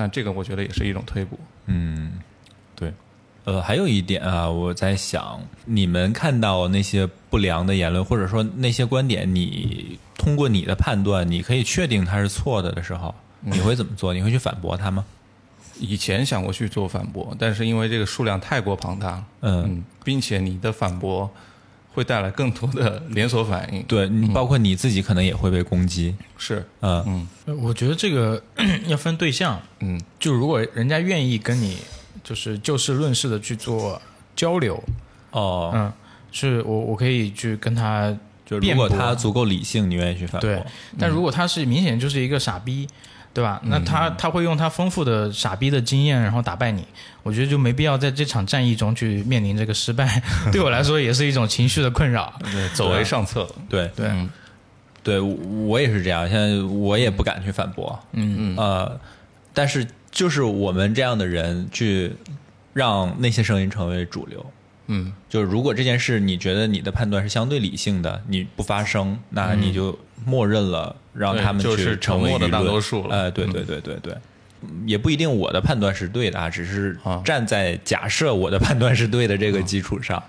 [0.00, 1.36] 那这个我觉得也是一种退步。
[1.66, 2.20] 嗯，
[2.76, 2.92] 对。
[3.44, 14.14] 呃，还有一点啊，我在想，你们看到那些不良的言论，或者说那些观点，你通过你的判断，你可以确定它是错的的时候，你会怎么做？
[14.14, 15.04] 你会去反驳他吗？
[15.80, 21.28] 以前想过去做反驳，但是因为这个数量太过庞大，嗯，嗯，并且你的反驳
[21.92, 23.82] 会带来更多的连锁反应。
[23.84, 26.14] 对你，包括你自己可能也会被攻击。
[26.36, 27.02] 是，嗯。
[27.06, 27.28] 嗯。
[27.46, 28.42] 呃我觉得这个
[28.86, 30.00] 要分对象，嗯。
[30.18, 31.78] 就如果人家愿意跟你
[32.22, 34.00] 就是就事论事的去做
[34.36, 34.82] 交流，
[35.30, 35.92] 哦，嗯，
[36.30, 40.48] 是我我可以去跟他就如果他足够理性，你愿意去反驳？
[40.48, 40.62] 对，
[40.98, 42.86] 但如果他是明显就是一个傻逼，
[43.38, 43.60] 对吧？
[43.66, 46.84] 那他他会用他丰富的傻逼的经验，然后打败你。
[47.22, 50.20] 我觉得就没必要在这场战役中去面临这个失败。
[50.50, 52.34] 对我来说也是一种情绪的困扰。
[52.50, 53.48] 对，走为上策。
[53.68, 54.28] 对对，嗯
[55.04, 56.28] 对，我我也是这样。
[56.28, 57.96] 现在我也不敢去反驳。
[58.14, 59.00] 嗯嗯，呃，
[59.54, 62.12] 但是就是我们这样的人去
[62.72, 64.44] 让那些声音成为主流。
[64.88, 74.12] 嗯就是如果这件事你觉得你的判断是相对理性的，你不发声，那你就默认了让他们对就是去成为沉默的大多数了哎、对对对对对。
[74.12, 74.20] 嗯
[74.86, 80.20] 也不一定我的判断是对的啊，只是啊站在假设我的判断是对的这个基础上，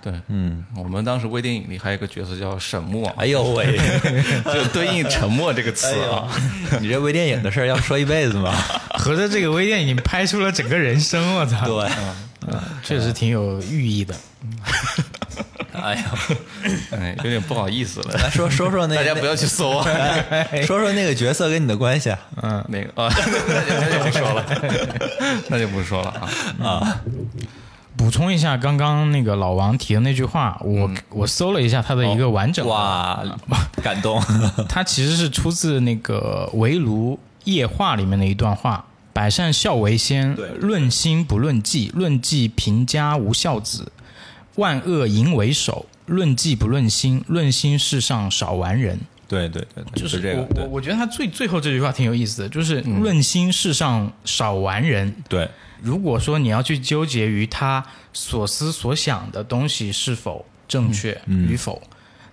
[0.00, 3.76] 对，嗯，我们当时微电影里还有一个角色叫沈默，哎呦喂，
[4.54, 6.30] 就对应沉默这个词啊。
[6.80, 8.54] 你这微电影的事儿要说一辈子吗？
[8.94, 11.90] 合着这个微电影拍出了整个人生，我操，对，
[12.84, 14.14] 确实挺有寓意的。
[15.82, 16.04] 哎呀，
[16.92, 19.84] 哎，有点不好意思了，来说说说那大家不要去搜啊。
[20.66, 22.18] 说说那个角色跟你的关系啊。
[22.42, 24.44] 嗯那个啊， 那就不说了，
[25.48, 26.28] 那就不说了啊
[26.68, 27.00] 啊。
[27.96, 33.22] 补充一下刚刚那个老王提的那句话，我、我搜了一下他的一个完整的哇，
[33.82, 34.20] 感动，
[34.68, 43.84] 他其实是出自那个《围炉夜话》里面的一段话：“百善孝为先，论心不论迹，论迹贫家无孝子；
[44.56, 55.48] 万恶淫为首，论迹不论心，论心世上少完人。”对对对，就是这个，我我我觉得他最最后这句话挺有意思的，就是“论心世上少完人”对，
[55.80, 61.80] 如果说你要去纠结于他所思所想的东西是否正确与否，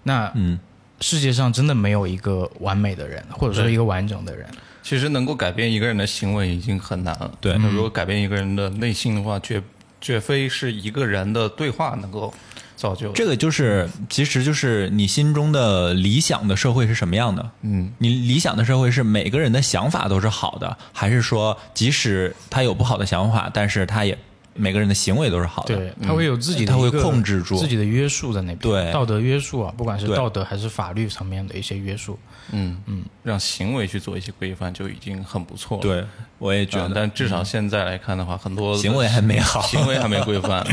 [0.03, 0.59] 那嗯，
[0.99, 4.45] 世界上真的没有一个完美的人，或者说一个完整的人。
[4.83, 7.31] 其实能够改变一个人的行为已经很难了。
[7.39, 7.57] 对。
[7.59, 9.61] 那如果改变一个人的内心的话，绝
[10.01, 12.33] 绝非是一个人的对话能够
[12.75, 13.13] 造就的。
[13.13, 17.51] 这个就是，其实就是你心中的理想的社会是什么样的？
[17.61, 24.17] 嗯，你理想的社会是每个人的想法都是好的，还是说即使他有不好的想法，但是他也
[24.53, 25.75] 每个人的行为都是好的？
[25.75, 27.57] 对，他会有自己的他会控制住。
[27.57, 28.91] 自己的约束在那边，对。
[28.91, 32.17] 道德约束啊，不管是道德还是法律上面的一些约束，
[32.51, 32.81] 嗯。
[32.87, 35.83] 嗯，让行为去做一些规范就已经很不错了。
[35.83, 36.03] 对，
[36.37, 36.95] 我也觉啊得。
[36.95, 39.61] 但至少现在来看的话，很多行为还没好。
[39.67, 40.65] 行为还没规范。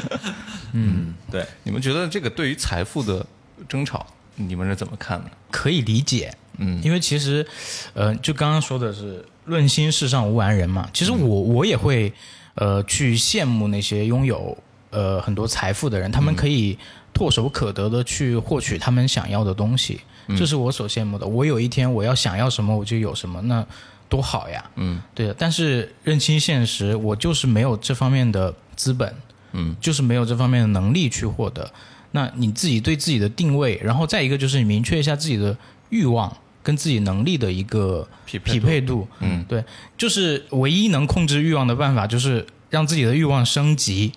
[0.72, 1.14] 嗯。
[1.30, 3.24] 对，你们觉得这个对于财富的
[3.68, 4.04] 争吵，
[4.34, 5.30] 你们是怎么看的？
[5.50, 6.80] 可以理解，嗯。
[6.82, 7.46] 因为其实，
[7.94, 12.12] 呃，就刚刚说的是“论心世上无完人”嘛，其实我我也会，
[12.60, 14.56] 呃，去羡慕那些拥有
[14.90, 16.76] 呃很多财富的人，他们可以
[17.14, 19.98] 唾手可得的去获取他们想要的东西，
[20.36, 21.26] 这是我所羡慕的。
[21.26, 23.66] 我有一天我要想要什么，我就有什么，那
[24.10, 24.62] 多好呀！
[24.76, 25.34] 嗯，对的。
[25.38, 29.14] 但是认清现实，我就是没有这方面的资本，
[29.52, 31.72] 嗯，就是没有这方面的能力去获得。
[32.10, 35.56] 那你自己对自己的定位，然后再一个就是你明确一下自己的
[35.88, 39.08] 欲望跟自己能力的一个匹配度匹配度。
[39.20, 39.64] 嗯，对，
[39.96, 44.12] 就是唯一能控制欲望的办法，就是让自己的欲望升级。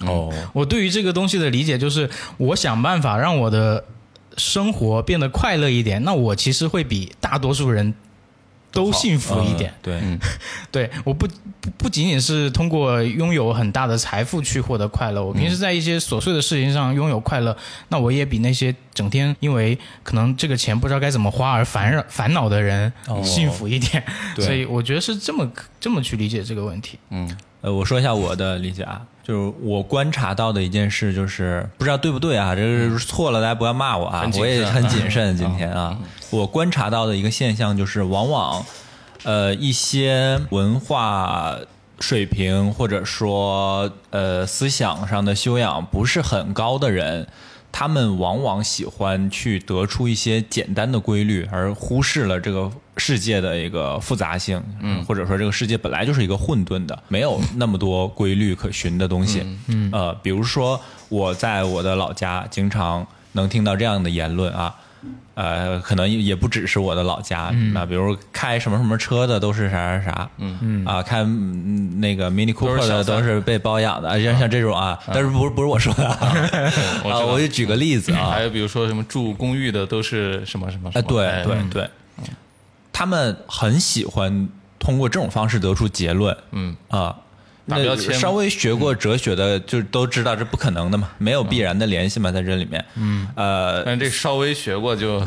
[0.00, 3.84] 哦，我对于这个东西的理解就是，我想办法让我的
[4.36, 7.94] 生活变得快乐一点，那我其实会比大多数人
[8.72, 9.72] 都幸福一点。
[9.82, 10.00] 对，
[10.72, 11.28] 对，我不
[11.60, 17.56] 不不仅仅是通过拥有很大的财富去获得快乐，我平时在一些琐碎的事情上拥有快乐，
[17.88, 24.02] 那我也比那些整天因为可能这个钱不知道该怎么花而烦扰烦恼的人幸福一点。
[24.36, 26.98] 所以我觉得是这么这么去理解这个问题。
[27.10, 35.96] 嗯呃，我说一下我的理解啊，就是我观察到的一件事，就是不知道对不对啊，这个错了大家不要骂我啊我也很谨慎今天啊。
[36.30, 38.66] 我观察到的一个现象就是，往往
[39.22, 41.56] 呃一些文化
[42.00, 47.28] 水平或者说呃思想上的修养不是很高的人。
[47.72, 64.74] 他们往往喜欢去得出一些简单的规律，而忽视了这个世界的一个复杂性，嗯，或者说这个世界本来就是一个混沌的，没有那么多规律可循的东西，嗯，呃，比如说我在我的老家经常能听到这样的言论啊，
[65.34, 70.58] 呃，可能也不只是我的老家，那、比如开什么什么车的都是啥啥啥，嗯。
[70.60, 70.84] 嗯。
[70.84, 76.16] 啊，开嗯那个 Mini Cooper 的都是被包养的，像像这种啊，但是不是不是我说的啊，
[77.04, 81.42] 啊，我我就举个例子啊，还有比如说什么住公寓的都是什么什么什哎，么，对哎。
[81.44, 81.90] 对对，
[82.92, 86.76] 他们很喜欢通过这种方式得出结论嗯。
[86.88, 87.16] 啊。
[87.64, 92.84] 那打标签稍微学过哲学的就都知道这不可能的嘛，没有必然的联系嘛，在这里面。
[92.96, 95.24] 嗯，呃，但这稍微学过就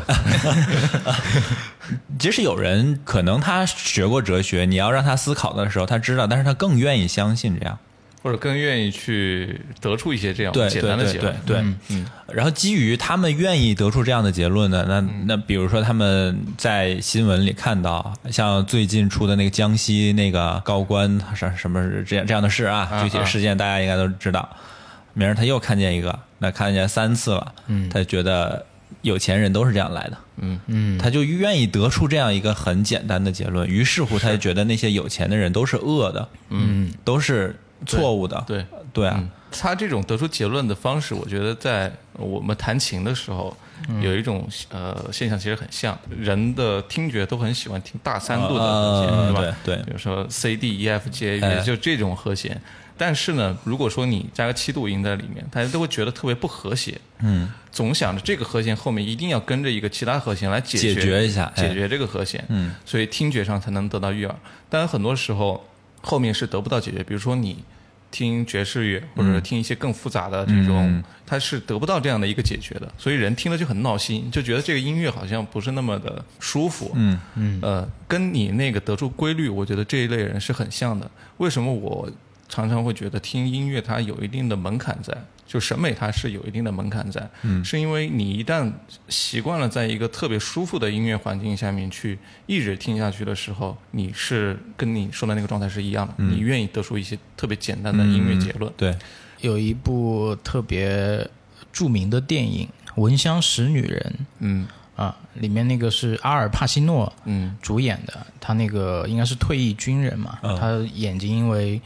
[2.18, 7.78] 即使有人可能他学过哲学，你要让他思考的时候，他知道，但是他更愿意相信这样。
[8.26, 11.36] 或者更愿意去得出一些这样对简单的对对结论。
[11.46, 11.74] 对对。
[11.90, 24.48] 嗯然后基于他们愿意得出这样的结论呢，那那比如说他们在新闻里看到，像最近出的那个江西那个高官什什么这样这样的事啊，啊具体事件大家应该都知道。
[25.14, 28.66] 明儿他又看见一个，那看见三次了，嗯，他觉得
[29.02, 30.60] 有钱人都是这样来的，嗯。
[30.66, 38.64] 嗯，他就愿意得出这样一个很简单的结论，于是乎他就觉得那些有钱的人都是恶的，嗯，都是错误的，对。
[38.92, 43.54] 对啊，嗯，他这种得出结论的方式，我觉得在我们弹琴的时候，
[43.88, 49.56] 嗯有一种呃现象，其实很像人的听觉都很喜欢听大三度的和弦，呃对吧？
[49.62, 52.58] 对对比如说 C D E F G A，哎也就这种和弦。
[52.98, 56.98] 但是呢，如果说你加个七度音在里面，大家都会觉得特别不和谐。
[57.18, 62.42] 嗯，总想着这个和弦后面一定要跟着一个其他和弦来解解决一下哎解决这个和弦。
[62.48, 64.34] 嗯，所以听觉上才能得到悦耳。
[64.70, 65.62] 但很多时候
[66.06, 67.64] 后面是得不到解决，比如说你
[68.12, 76.92] 听爵士乐，或者是听一些更复杂的这种，嗯它是得不到这样的一个解决的，所以人听了就很闹心，就觉得这个音乐好像不是那么的舒服。
[76.94, 81.10] 嗯嗯，呃，跟你那个得出规律，我觉得这一类人是很像的。
[81.38, 82.08] 为什么我
[82.48, 85.12] 常常会觉得听音乐它有一定的门槛在？
[85.46, 88.70] 就审美它是有一定的门槛在，嗯，是因为你一旦
[89.08, 98.94] 习惯了在一个特别舒服的音乐环境下面去一直听下去的时候，你是跟你说的那个状态是一样的，你愿意得出一些特别简单的音乐结论，对，
[99.40, 101.28] 有一部特别
[101.72, 102.68] 著名的电影
[103.00, 104.66] 《闻香识女人嗯》
[105.00, 107.56] 啊，里面那个是阿尔帕西诺嗯。
[107.60, 110.58] 主演的，他那个应该是退役军人嘛，嗯。
[110.58, 111.80] 他眼睛因为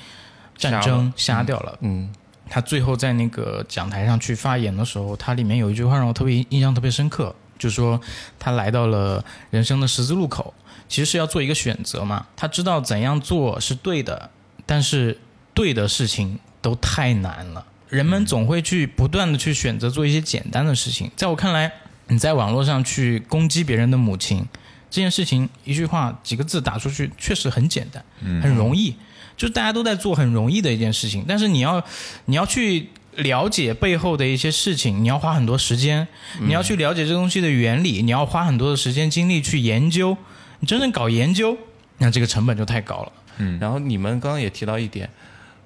[0.56, 1.76] 战争瞎掉了。
[1.80, 2.08] 嗯
[2.50, 7.98] 他最后在那个讲台上去发言的时候，他里面有一句话让我特别印象特别深刻，就是说
[8.38, 10.52] 他来到了人生的十字路口，
[10.88, 12.26] 其实是要做一个选择嘛。
[12.36, 14.30] 他知道怎样做是对的，
[14.66, 15.18] 但是
[15.54, 17.64] 对的事情都太难了。
[17.88, 21.10] 人们总会去不断的去选择做一些简单的事情。
[21.16, 21.72] 在我看来，
[22.08, 24.44] 你在网络上去攻击别人的母亲
[24.90, 28.04] 这件事情，一句话几个字打出去，确实很简单，
[28.42, 28.96] 很容易，
[29.40, 31.24] 就是大家都在做很容易的一件事情。
[31.26, 31.82] 但是你要
[32.26, 36.06] 你要去了解背后的一些事情，你要花很多时间，
[36.42, 40.14] 你要去了解这东西的原理，你要花很多的时间精力去研究。
[40.58, 41.56] 你真正搞研究，
[41.96, 43.12] 那这个成本就太高了。
[43.38, 45.08] 嗯然后你们刚刚也提到一点，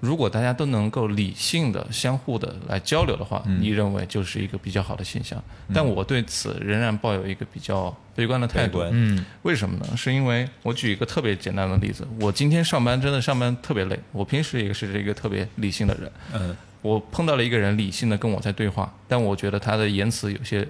[0.01, 5.43] 如果大家都能够理性的、相互的来交流的话，你认为就是一个比较好的现象。
[5.73, 8.81] 但我对此仍然抱有一个比较悲观的态度。
[8.91, 9.97] 嗯为什么呢？
[9.97, 20.69] 是因为我举一个特别简单的例子，我今天上班真的上班特别累，我平时也是一个特别理性的人，嗯我碰到了一个人理性的跟我在对话，但我觉得他的言辞有些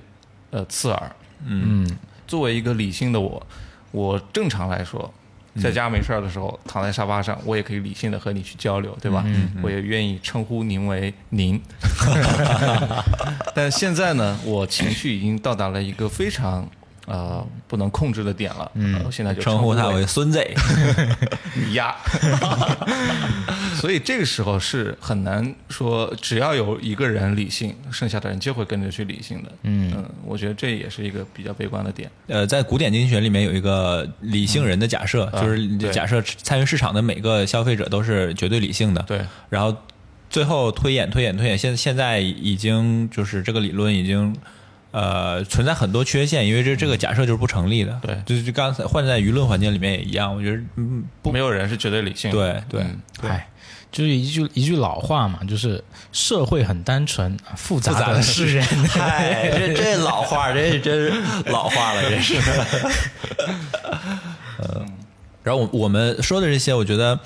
[0.51, 1.12] 呃刺耳。
[1.45, 1.91] 嗯
[2.27, 3.45] 作为一个理性的我，
[3.91, 5.12] 我正常来说，
[5.61, 9.24] 在家没事儿的时候，躺在沙发上，我也可以理性的和你去交流，对吧？
[9.62, 11.61] 我也愿意称呼您为您。
[13.55, 16.68] 但现在呢，我情绪已经到达了一个非常
[17.07, 18.70] 呃不能控制的点了。
[18.74, 20.42] 嗯，我现在就称呼他为为孙子。
[21.55, 21.96] 你呀。
[23.74, 29.52] 所以这个时候是很难说，只要有一个人理性，剩下的人就会跟着去理性的。
[29.64, 29.92] 嗯
[30.24, 32.11] 我觉得这也是一个比较悲观的点。
[32.28, 39.02] 呃，在古典经济学里面有一个理性人的假设，就是假设参与市场的每个消费者都是绝对理性的。
[39.02, 39.76] 对，然后
[40.30, 44.34] 最后推演推演推演，现现在已经就是这个理论已经
[44.95, 47.99] 呃存在很多缺陷，因为这这个假设就是不成立的。
[48.01, 52.36] 对就是就刚才换在舆论环境里面也一样，我觉得嗯不没有人是绝对理性的。
[52.36, 53.49] 对对嗯唉，
[53.90, 55.82] 就是一句一句老话嘛，就是
[56.12, 58.64] 社会很单纯，复杂的是人。
[58.86, 61.12] 嗨，这这老话，这真是
[61.47, 62.36] 老话了，这是。
[64.59, 64.86] 呃，
[65.42, 67.18] 然后我我们说的这些，我觉得，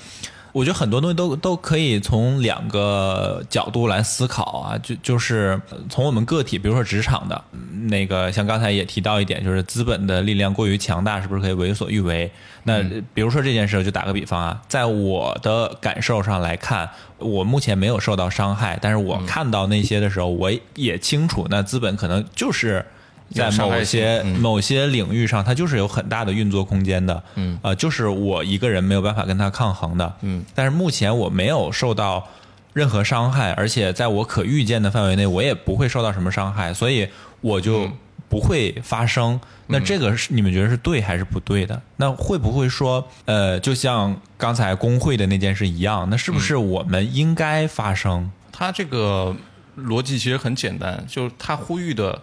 [0.51, 12.31] 我觉得很多东西都都可以从两个角度来思考啊，就就是呃从我们个体，比如说职场的嗯那个，像刚才也提到一点，就是资本的力量过于强大，是不是可以为所欲为？
[12.63, 22.85] 那呃比如说这件事，就打个比方啊，在我的感受上来看，我目前没有受到伤害，但是我看到那些的时候，我也清楚，那资本可能就是。
[23.31, 24.39] 在某些、嗯。
[24.39, 32.27] 某些领域上，它就是有很大的运作空间的，嗯，呃，就是我一个人没有办法跟它抗衡的，嗯，但是目前我没有受到
[32.73, 37.07] 任何伤害，而且在我可预见的范围内，我也不会受到什么伤害，所以
[37.41, 37.93] 我就嗯。
[38.27, 39.41] 不会发生。
[39.65, 41.81] 那这个是你们觉得是对还是不对的？
[41.95, 46.69] 那会不会说，呃，就像刚才工会的那件事一样，那是不是嗯。
[46.69, 48.29] 我们应该发生？
[48.51, 49.35] 他这个
[49.75, 52.21] 逻辑其实很简单，就是他呼吁的，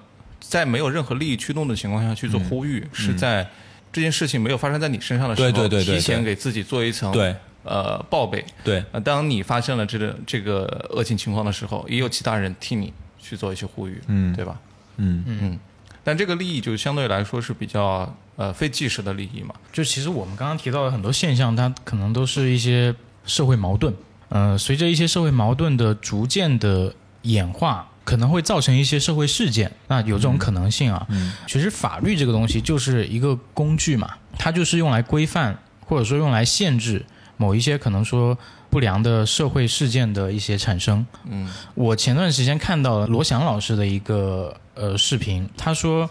[0.49, 3.49] 在没有任何利益驱动的情况下去做呼吁，是在
[3.93, 5.95] 这件事情没有发生在你身上的时候，对对对对对。
[5.97, 7.35] 提前给自己做一层对。
[7.65, 8.45] 呃报备。
[8.63, 14.33] 对，呃，当你发现了这个这个恶性情况的时候，也有其他人替你去做一些呼吁，嗯。
[14.37, 14.57] 对吧？
[14.99, 15.25] 嗯。
[15.27, 15.59] 嗯。
[16.05, 22.95] 但这个利益就相对来说是比较呃非即时的利益嘛，就其实我们刚刚提到的很多现象，它可能都是一些
[23.25, 23.93] 社会矛盾。
[24.29, 29.71] 呃，随着一些社会矛盾的逐渐的演化，可能会造成一些社会事件。
[29.89, 31.07] 那有这种可能性啊。
[31.47, 37.05] 其实法律这个东西就是一个工具嘛，它就是用来规范或者说用来限制
[37.37, 38.39] 某一些可能说
[38.71, 41.05] 不良的社会事件的一些产生。
[41.29, 46.09] 嗯我前段时间看到了罗翔老师的一个呃视频，他说，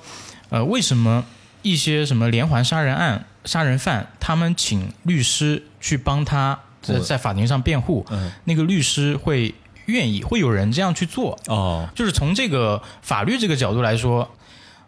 [0.50, 1.24] 呃，为什么
[1.62, 9.54] 一些什么连环杀人案杀人犯，他们请律师去帮他在在法庭上辩护，嗯那个律师会
[9.86, 14.30] 愿意，会有人这样去做，哦，就是从这个法律这个角度来说，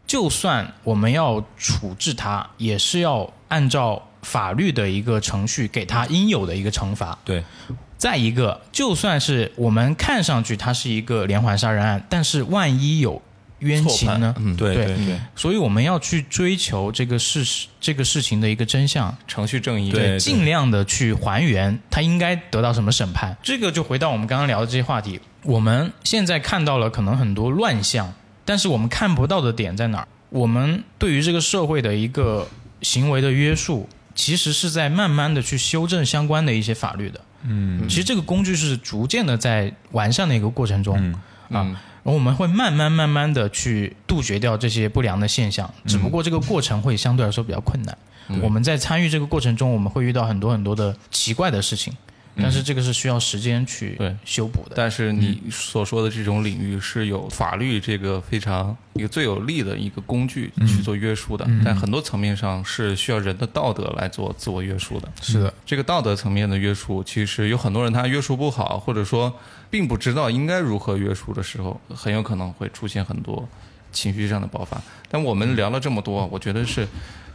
[0.06, 7.18] 就算我们要处置他，也是要按照法律的一个程序给他应有的一个惩罚。
[7.24, 7.44] 对，
[7.98, 13.22] 再一个，就算是我们看上去它是一个连环杀人案，但是万一有
[13.60, 14.36] 冤情呢？
[14.38, 23.36] 嗯，对对对对所以我们要去追求这个事实、这个事情的一个真相，程序正义，对尽量的去还原他应该得到什么审判。
[23.42, 28.14] 这个就回到我们刚刚聊的这些话题，我们现在看到了可能很多乱象，
[28.46, 30.08] 但是我们看不到的点在哪儿？
[30.30, 32.48] 我们对于这个社会的一个
[32.82, 37.22] 行为的约束，其实是在慢慢的去修正相关的一些法律的。
[37.44, 40.98] 嗯其实这个工具是逐渐的在完善的一个过程中。
[41.00, 41.16] 嗯
[41.50, 41.76] 嗯
[42.14, 47.98] 我们会慢慢慢慢的去杜绝掉这些不良的现象，只不过这个过程会相对来说比较困难。
[48.42, 51.94] 我们在参与这个过程中，我们会遇到很多很多的奇怪的事情，
[52.42, 54.74] 但是这个是需要时间去对修补的。
[54.76, 65.12] 但是你所说的这种领域是有法律这个非常一个最有力的一个工具去做约束的，但很多层面上是需要人的道德来做自我约束的。
[65.22, 69.34] 是的，这个道德层面的约束，其实有很多人他约束不好，或者说
[69.70, 73.48] 并不知道应该如何约束的时候，很有可能会出现很多
[73.92, 74.82] 情绪上的爆发。
[75.10, 76.88] 但我们聊了这么多，我觉得是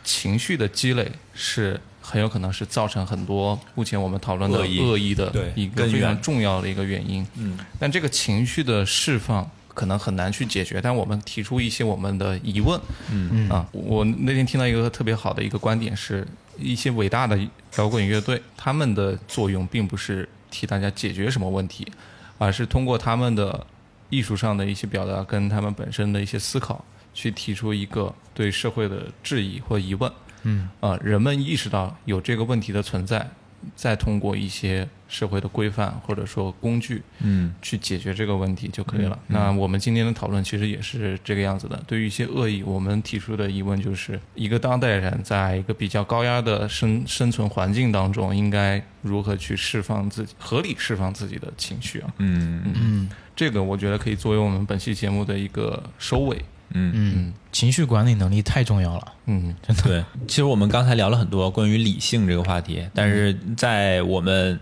[0.04, 7.26] 情绪的积累是很有可能是造成很多目前我们讨论的恶意的一个非常重要的一个原因。
[7.36, 9.50] 嗯，但这个情绪的释放。
[9.74, 12.78] 可能很难去解决，但我们提出一些我们的疑问。
[13.10, 16.28] 嗯嗯啊，我那天听到一个特别好的一个观点是，
[16.58, 17.40] 一些伟大的
[17.78, 21.90] 摇滚乐队，他们的作用并不是替大家解决什么问题，
[22.36, 23.66] 而是通过他们的
[24.10, 26.84] 艺术上的一些表达跟他们本身的一些思考，
[27.14, 30.12] 去提出一个对社会的质疑或疑问。
[30.42, 33.28] 嗯啊，人们意识到有这个问题的存在，
[33.76, 39.18] 再通过一些社会的规范或者说工具，嗯，去解决这个问题就可以了。
[39.28, 41.80] 那我们今天的讨论其实也是这个样子的。
[41.86, 52.12] 对于一些恶意，我们提出的疑问就是：一个当代人在一个比较高压的生生存环境当中，应该如何去释放自己，合理释放自己的情绪啊？
[52.18, 56.36] 嗯嗯这个我觉得可以作为我们本期节目的一个收尾。
[56.74, 59.12] 嗯，嗯，情绪管理能力太重要了。
[59.26, 60.04] 嗯真的对。
[60.26, 64.58] 其实我们刚才聊了很多关于理性这个话题，但是在我们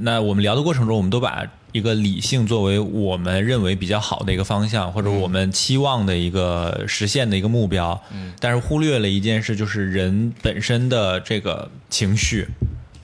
[0.00, 8.00] 那我们聊的过程中，我们都把一个理性作为我们认为比较好的一个方向，或者我们期望的一个实现的一个目标。
[8.12, 12.48] 嗯，但是忽略了一件事，就是人本身的这个情绪。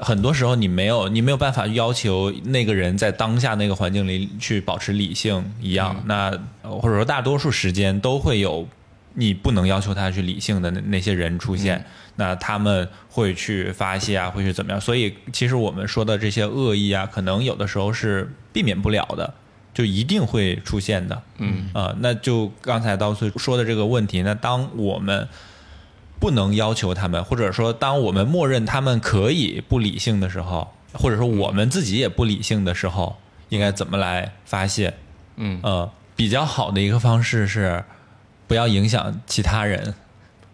[0.03, 6.03] 很多时候你没有，你没有办法要求那个人在当下那个环境里去保持理性一样。
[6.07, 6.31] 那
[6.63, 8.69] 呃或者说大多数时间都会有
[9.15, 11.85] 你不能要求他去理性的那那些人出现，
[12.17, 14.81] 那他们会去发泄啊，会去怎么样？
[14.81, 19.35] 所以其实我们说的这些恶意啊，可能有的时候是避免不了的，
[19.75, 21.23] 就一定会出现的。
[21.39, 25.29] 嗯啊、那就刚才刀碎说的这个问题，那当我们
[26.23, 33.17] 不能要求他们，或者说当我们默认他们可以不理性的时候，或者说我们自己也不理性的时候，
[33.49, 34.95] 应该怎么来发泄？
[35.35, 37.83] 嗯，呃，比较好的一个方式是
[38.47, 39.93] 不要影响其他人。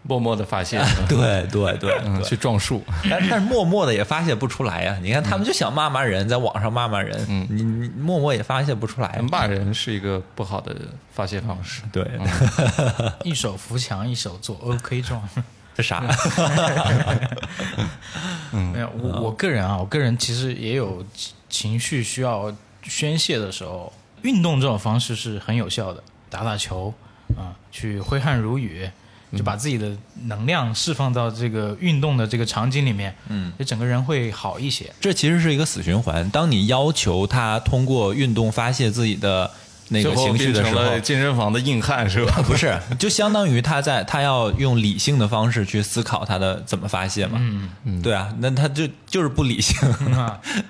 [0.01, 2.81] 默默的发泄，对对对，嗯，去撞树。
[3.07, 9.21] 但但是默默的也发泄不出来呀、你看他们就想骂骂人，在网上骂骂人，嗯你你默默也发泄不出来。
[9.29, 10.75] 骂人是一个不好的
[11.11, 11.83] 发泄方式。
[11.91, 12.09] 对，
[13.23, 15.21] 一手扶墙，一手做 OK 状。
[15.79, 16.01] 这啥？
[18.51, 22.53] 没有，我我个人啊，我个人其实也有情情绪需要
[22.83, 26.93] 宣泄的时候，运动这种方式是很有效的，打打球
[27.37, 28.89] 啊，去挥汗如雨，
[29.37, 34.91] 就把自己的能量释放到这个运动的这个场景里面，嗯，就整个人会好一些。
[34.99, 36.29] 这其实是一个死循环。
[36.29, 39.49] 当你要求他通过运动发泄自己的
[39.89, 42.41] 那个最后情绪的时候变成了，健身房的硬汉是吧？
[42.45, 47.37] 不是，就相当于他在他要用理性的方式去思考他的怎么发泄嘛。
[47.41, 49.77] 嗯嗯，对啊，那他就就是不理性。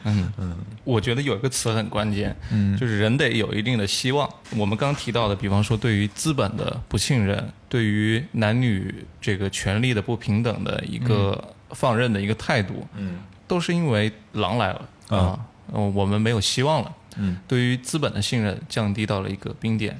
[0.03, 4.29] 嗯，我觉得有一个词很关键，嗯，就是人得有一定的希望。
[4.55, 15.39] 我们刚提到的，比方说对于资本的不信任，对于男女这个权利的不平等的一个放任的一个态度，嗯，都是因为狼来了啊，
[15.73, 16.91] 嗯，我们没有希望了。
[17.17, 19.99] 嗯，对于资本的信任降低到了一个冰点，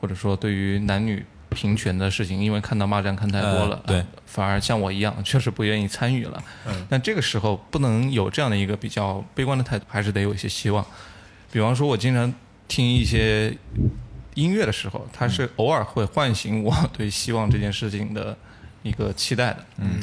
[0.00, 6.42] 或者说对于男女平权的事情，因为看到骂战看太多了，呃对啊反而像我一样，确实不愿意参与了。
[6.66, 10.84] 嗯，但这个时候不能有这样的一个比较悲观的态度，还是得有一些希望。
[11.52, 12.32] 比方说，我经常
[12.66, 13.56] 听一些
[14.34, 18.36] 音乐的时候，它是偶尔会唤醒我对希望这件事情的
[18.82, 19.64] 一个期待的。
[19.78, 20.00] 嗯，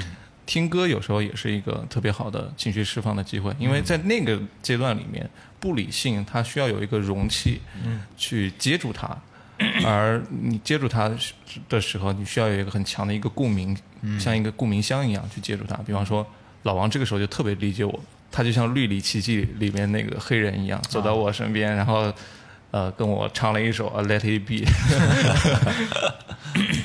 [0.52, 5.30] 听歌有时候也是一个特别好的情绪释放的机会，因为在那个阶段里面，
[5.62, 9.18] 不理性它需要有一个容器，嗯，去接住它。
[9.86, 11.10] 而你接住它
[11.70, 13.78] 的时候，你需要有一个很强的一个共鸣，
[14.20, 15.74] 像一个共鸣箱一样去接住它。
[15.88, 16.28] 比方说，
[16.64, 22.14] 老王这个时候就特别理解我，他就像《绿里奇迹》里面那个黑人一样，走到我身边，然后
[22.72, 24.66] 呃跟我唱了一首《Let It Be》。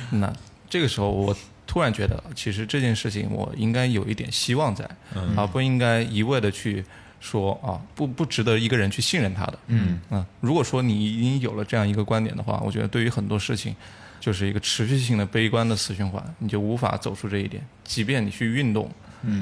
[0.15, 0.33] 那
[0.71, 1.37] 这个时候，我
[1.67, 4.89] 突然觉得，其实这件事情我应该有一点希望在，
[5.37, 6.85] 而不应该一味的去
[7.21, 9.59] 说啊，不不值得一个人去信任他的。
[9.69, 10.01] 嗯
[10.41, 13.75] 如果说你已经有了这样一个观点的话，我觉得对于很多事情，
[14.21, 17.67] 就是一个持续性的悲观的死循环，你就无法走出这一点。
[17.85, 18.91] 即便你去运动，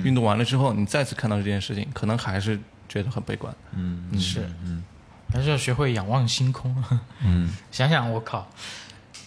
[0.02, 2.58] 运动完了之后，你再次看到这件事情，可能还是
[2.88, 3.54] 觉得很悲观。
[3.76, 4.82] 嗯是，嗯
[5.32, 6.74] 还是要学会仰望星空。
[7.22, 8.48] 嗯， 想想我靠，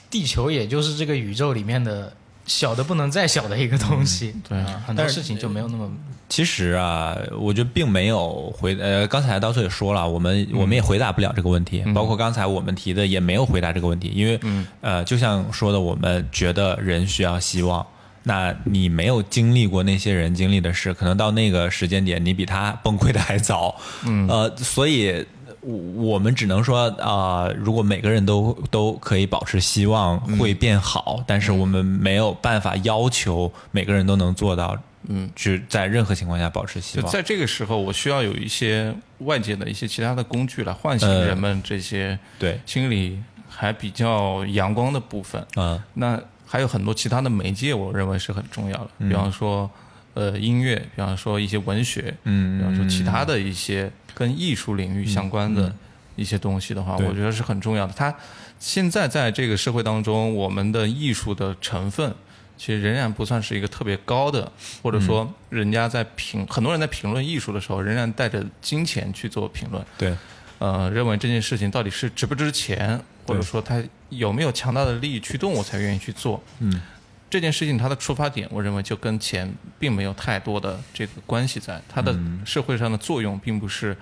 [0.10, 2.16] 地球也就是这个宇宙里面的
[2.48, 5.92] 小的不能再小的一个东西，对啊很多事情就没有那么
[6.30, 14.40] 其实啊，我觉得并没有回呃，刚才刀叔也说了，我们、我们也回答不了这个问题，包括刚才我们提的也没有回答这个问题，因为、
[14.82, 17.86] 呃，就像说的，我们觉得人需要希望。
[18.24, 23.74] 那你没有经历过那些人经历的事，可能到那个时间点，你比他崩溃的还早。
[24.06, 25.26] 嗯，呃，所以
[25.68, 34.78] 我我们只能说啊、如果每个人都都可以保持希望，会变好，但是我们没有办法要求每个人都能做到。
[35.10, 37.06] 嗯，去在任何情况下保持希望。
[37.06, 45.46] 就在这个时候，我需要有一些外界的一些其他的工具来唤醒呃人们这些对，心里还比较阳光的部分。
[45.56, 49.70] 嗯那还有很多其他的媒介，我认为是很重要的，比方说
[50.14, 55.72] 呃音乐，比方说一些文学，嗯比方说其他的一些跟艺术领域相关的
[56.16, 57.94] 一些东西的话，对我觉得是很重要的。
[57.96, 58.12] 它
[58.60, 62.16] 现在在这个社会当中，我们的艺术的成分。
[62.60, 64.52] 其实仍然不算是一个特别高的，
[64.82, 69.86] 或者说人家在评、很多人在评论艺术的时候，仍然带着金钱去做评论。
[69.96, 70.12] 对，
[70.58, 76.42] 呃，认为这件事情到底是值不值钱，或者说它有没有强大的利益驱动，我才愿意去做。
[76.58, 76.82] 嗯，
[77.30, 83.96] 这件事情它的出发点，我认为就跟钱并没有太多的这个关系在，它的社会上的作用并不是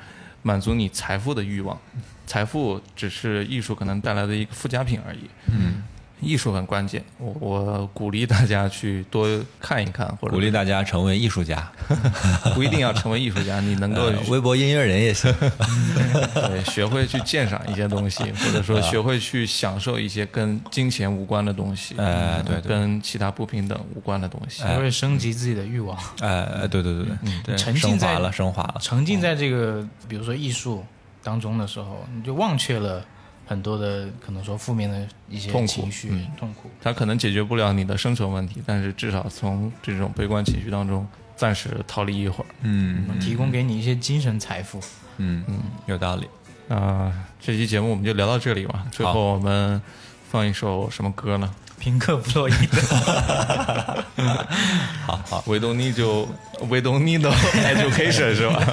[0.44, 1.80] 满足你财富的欲望，
[2.28, 5.22] 财富只是艺术可能带来的一个附加品而已。
[5.48, 5.84] 嗯，
[6.22, 9.28] 艺术很关键，我我鼓励大家去多
[9.60, 11.72] 看一看，或者鼓励大家成为艺术家，
[12.56, 15.34] 不一定要成为艺术家，你能够呃微博音乐人也行。
[16.34, 22.70] 对，学会去鉴赏一些东西， 或者说学会去享受一些跟金钱无关的东西，哎对对。
[22.70, 24.64] 跟其他不平等无关的东西。
[24.64, 28.76] 学会升级自己的欲望，哎，对对对对，对，沉浸在升华了，升华了。
[28.80, 30.84] 沉浸在这个比如说艺术
[31.24, 33.04] 当中的时候，你就忘却了
[33.46, 36.70] 很多的可能说负面的一些痛苦情绪、嗯痛苦。
[36.82, 42.48] 它可能解决不了你的生存问题，但是至少从这种悲观情绪当中暂时逃离一会儿。
[42.62, 44.80] 嗯能提供给你一些精神财富。
[45.18, 46.28] 嗯嗯，有道理。
[46.68, 48.86] 那、这期节目我们就聊到这里吧。
[48.92, 49.82] 最后我们
[50.32, 51.54] 放一首什么歌呢？
[51.78, 52.78] 平克·弗洛伊德，
[55.06, 56.28] 好好，We don't need you,
[56.62, 58.64] we don't need education 是吧？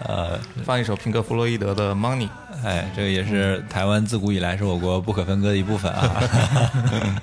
[0.08, 2.28] 呃，放一首平克·弗洛伊德的《Money》。
[2.64, 6.22] 哎，这个也是台湾自古以来是我国不可分割的一部分啊。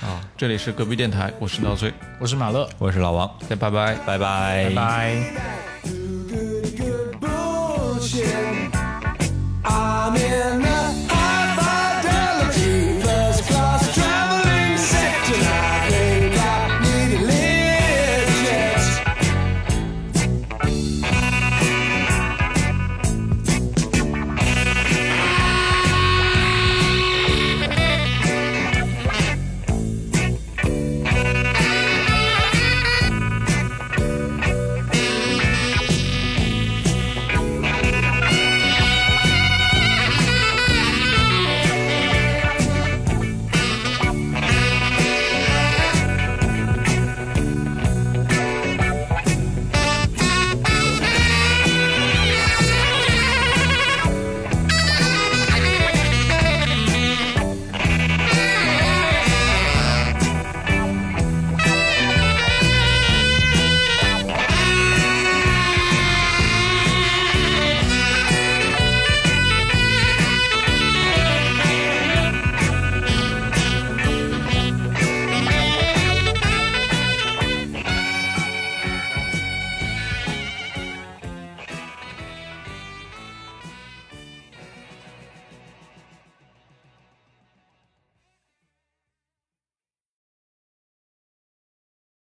[0.00, 3.94] 啊，这里是隔壁电台，我是老崔，我是马乐，我是老王，先拜拜。
[4.06, 5.57] 拜拜拜拜。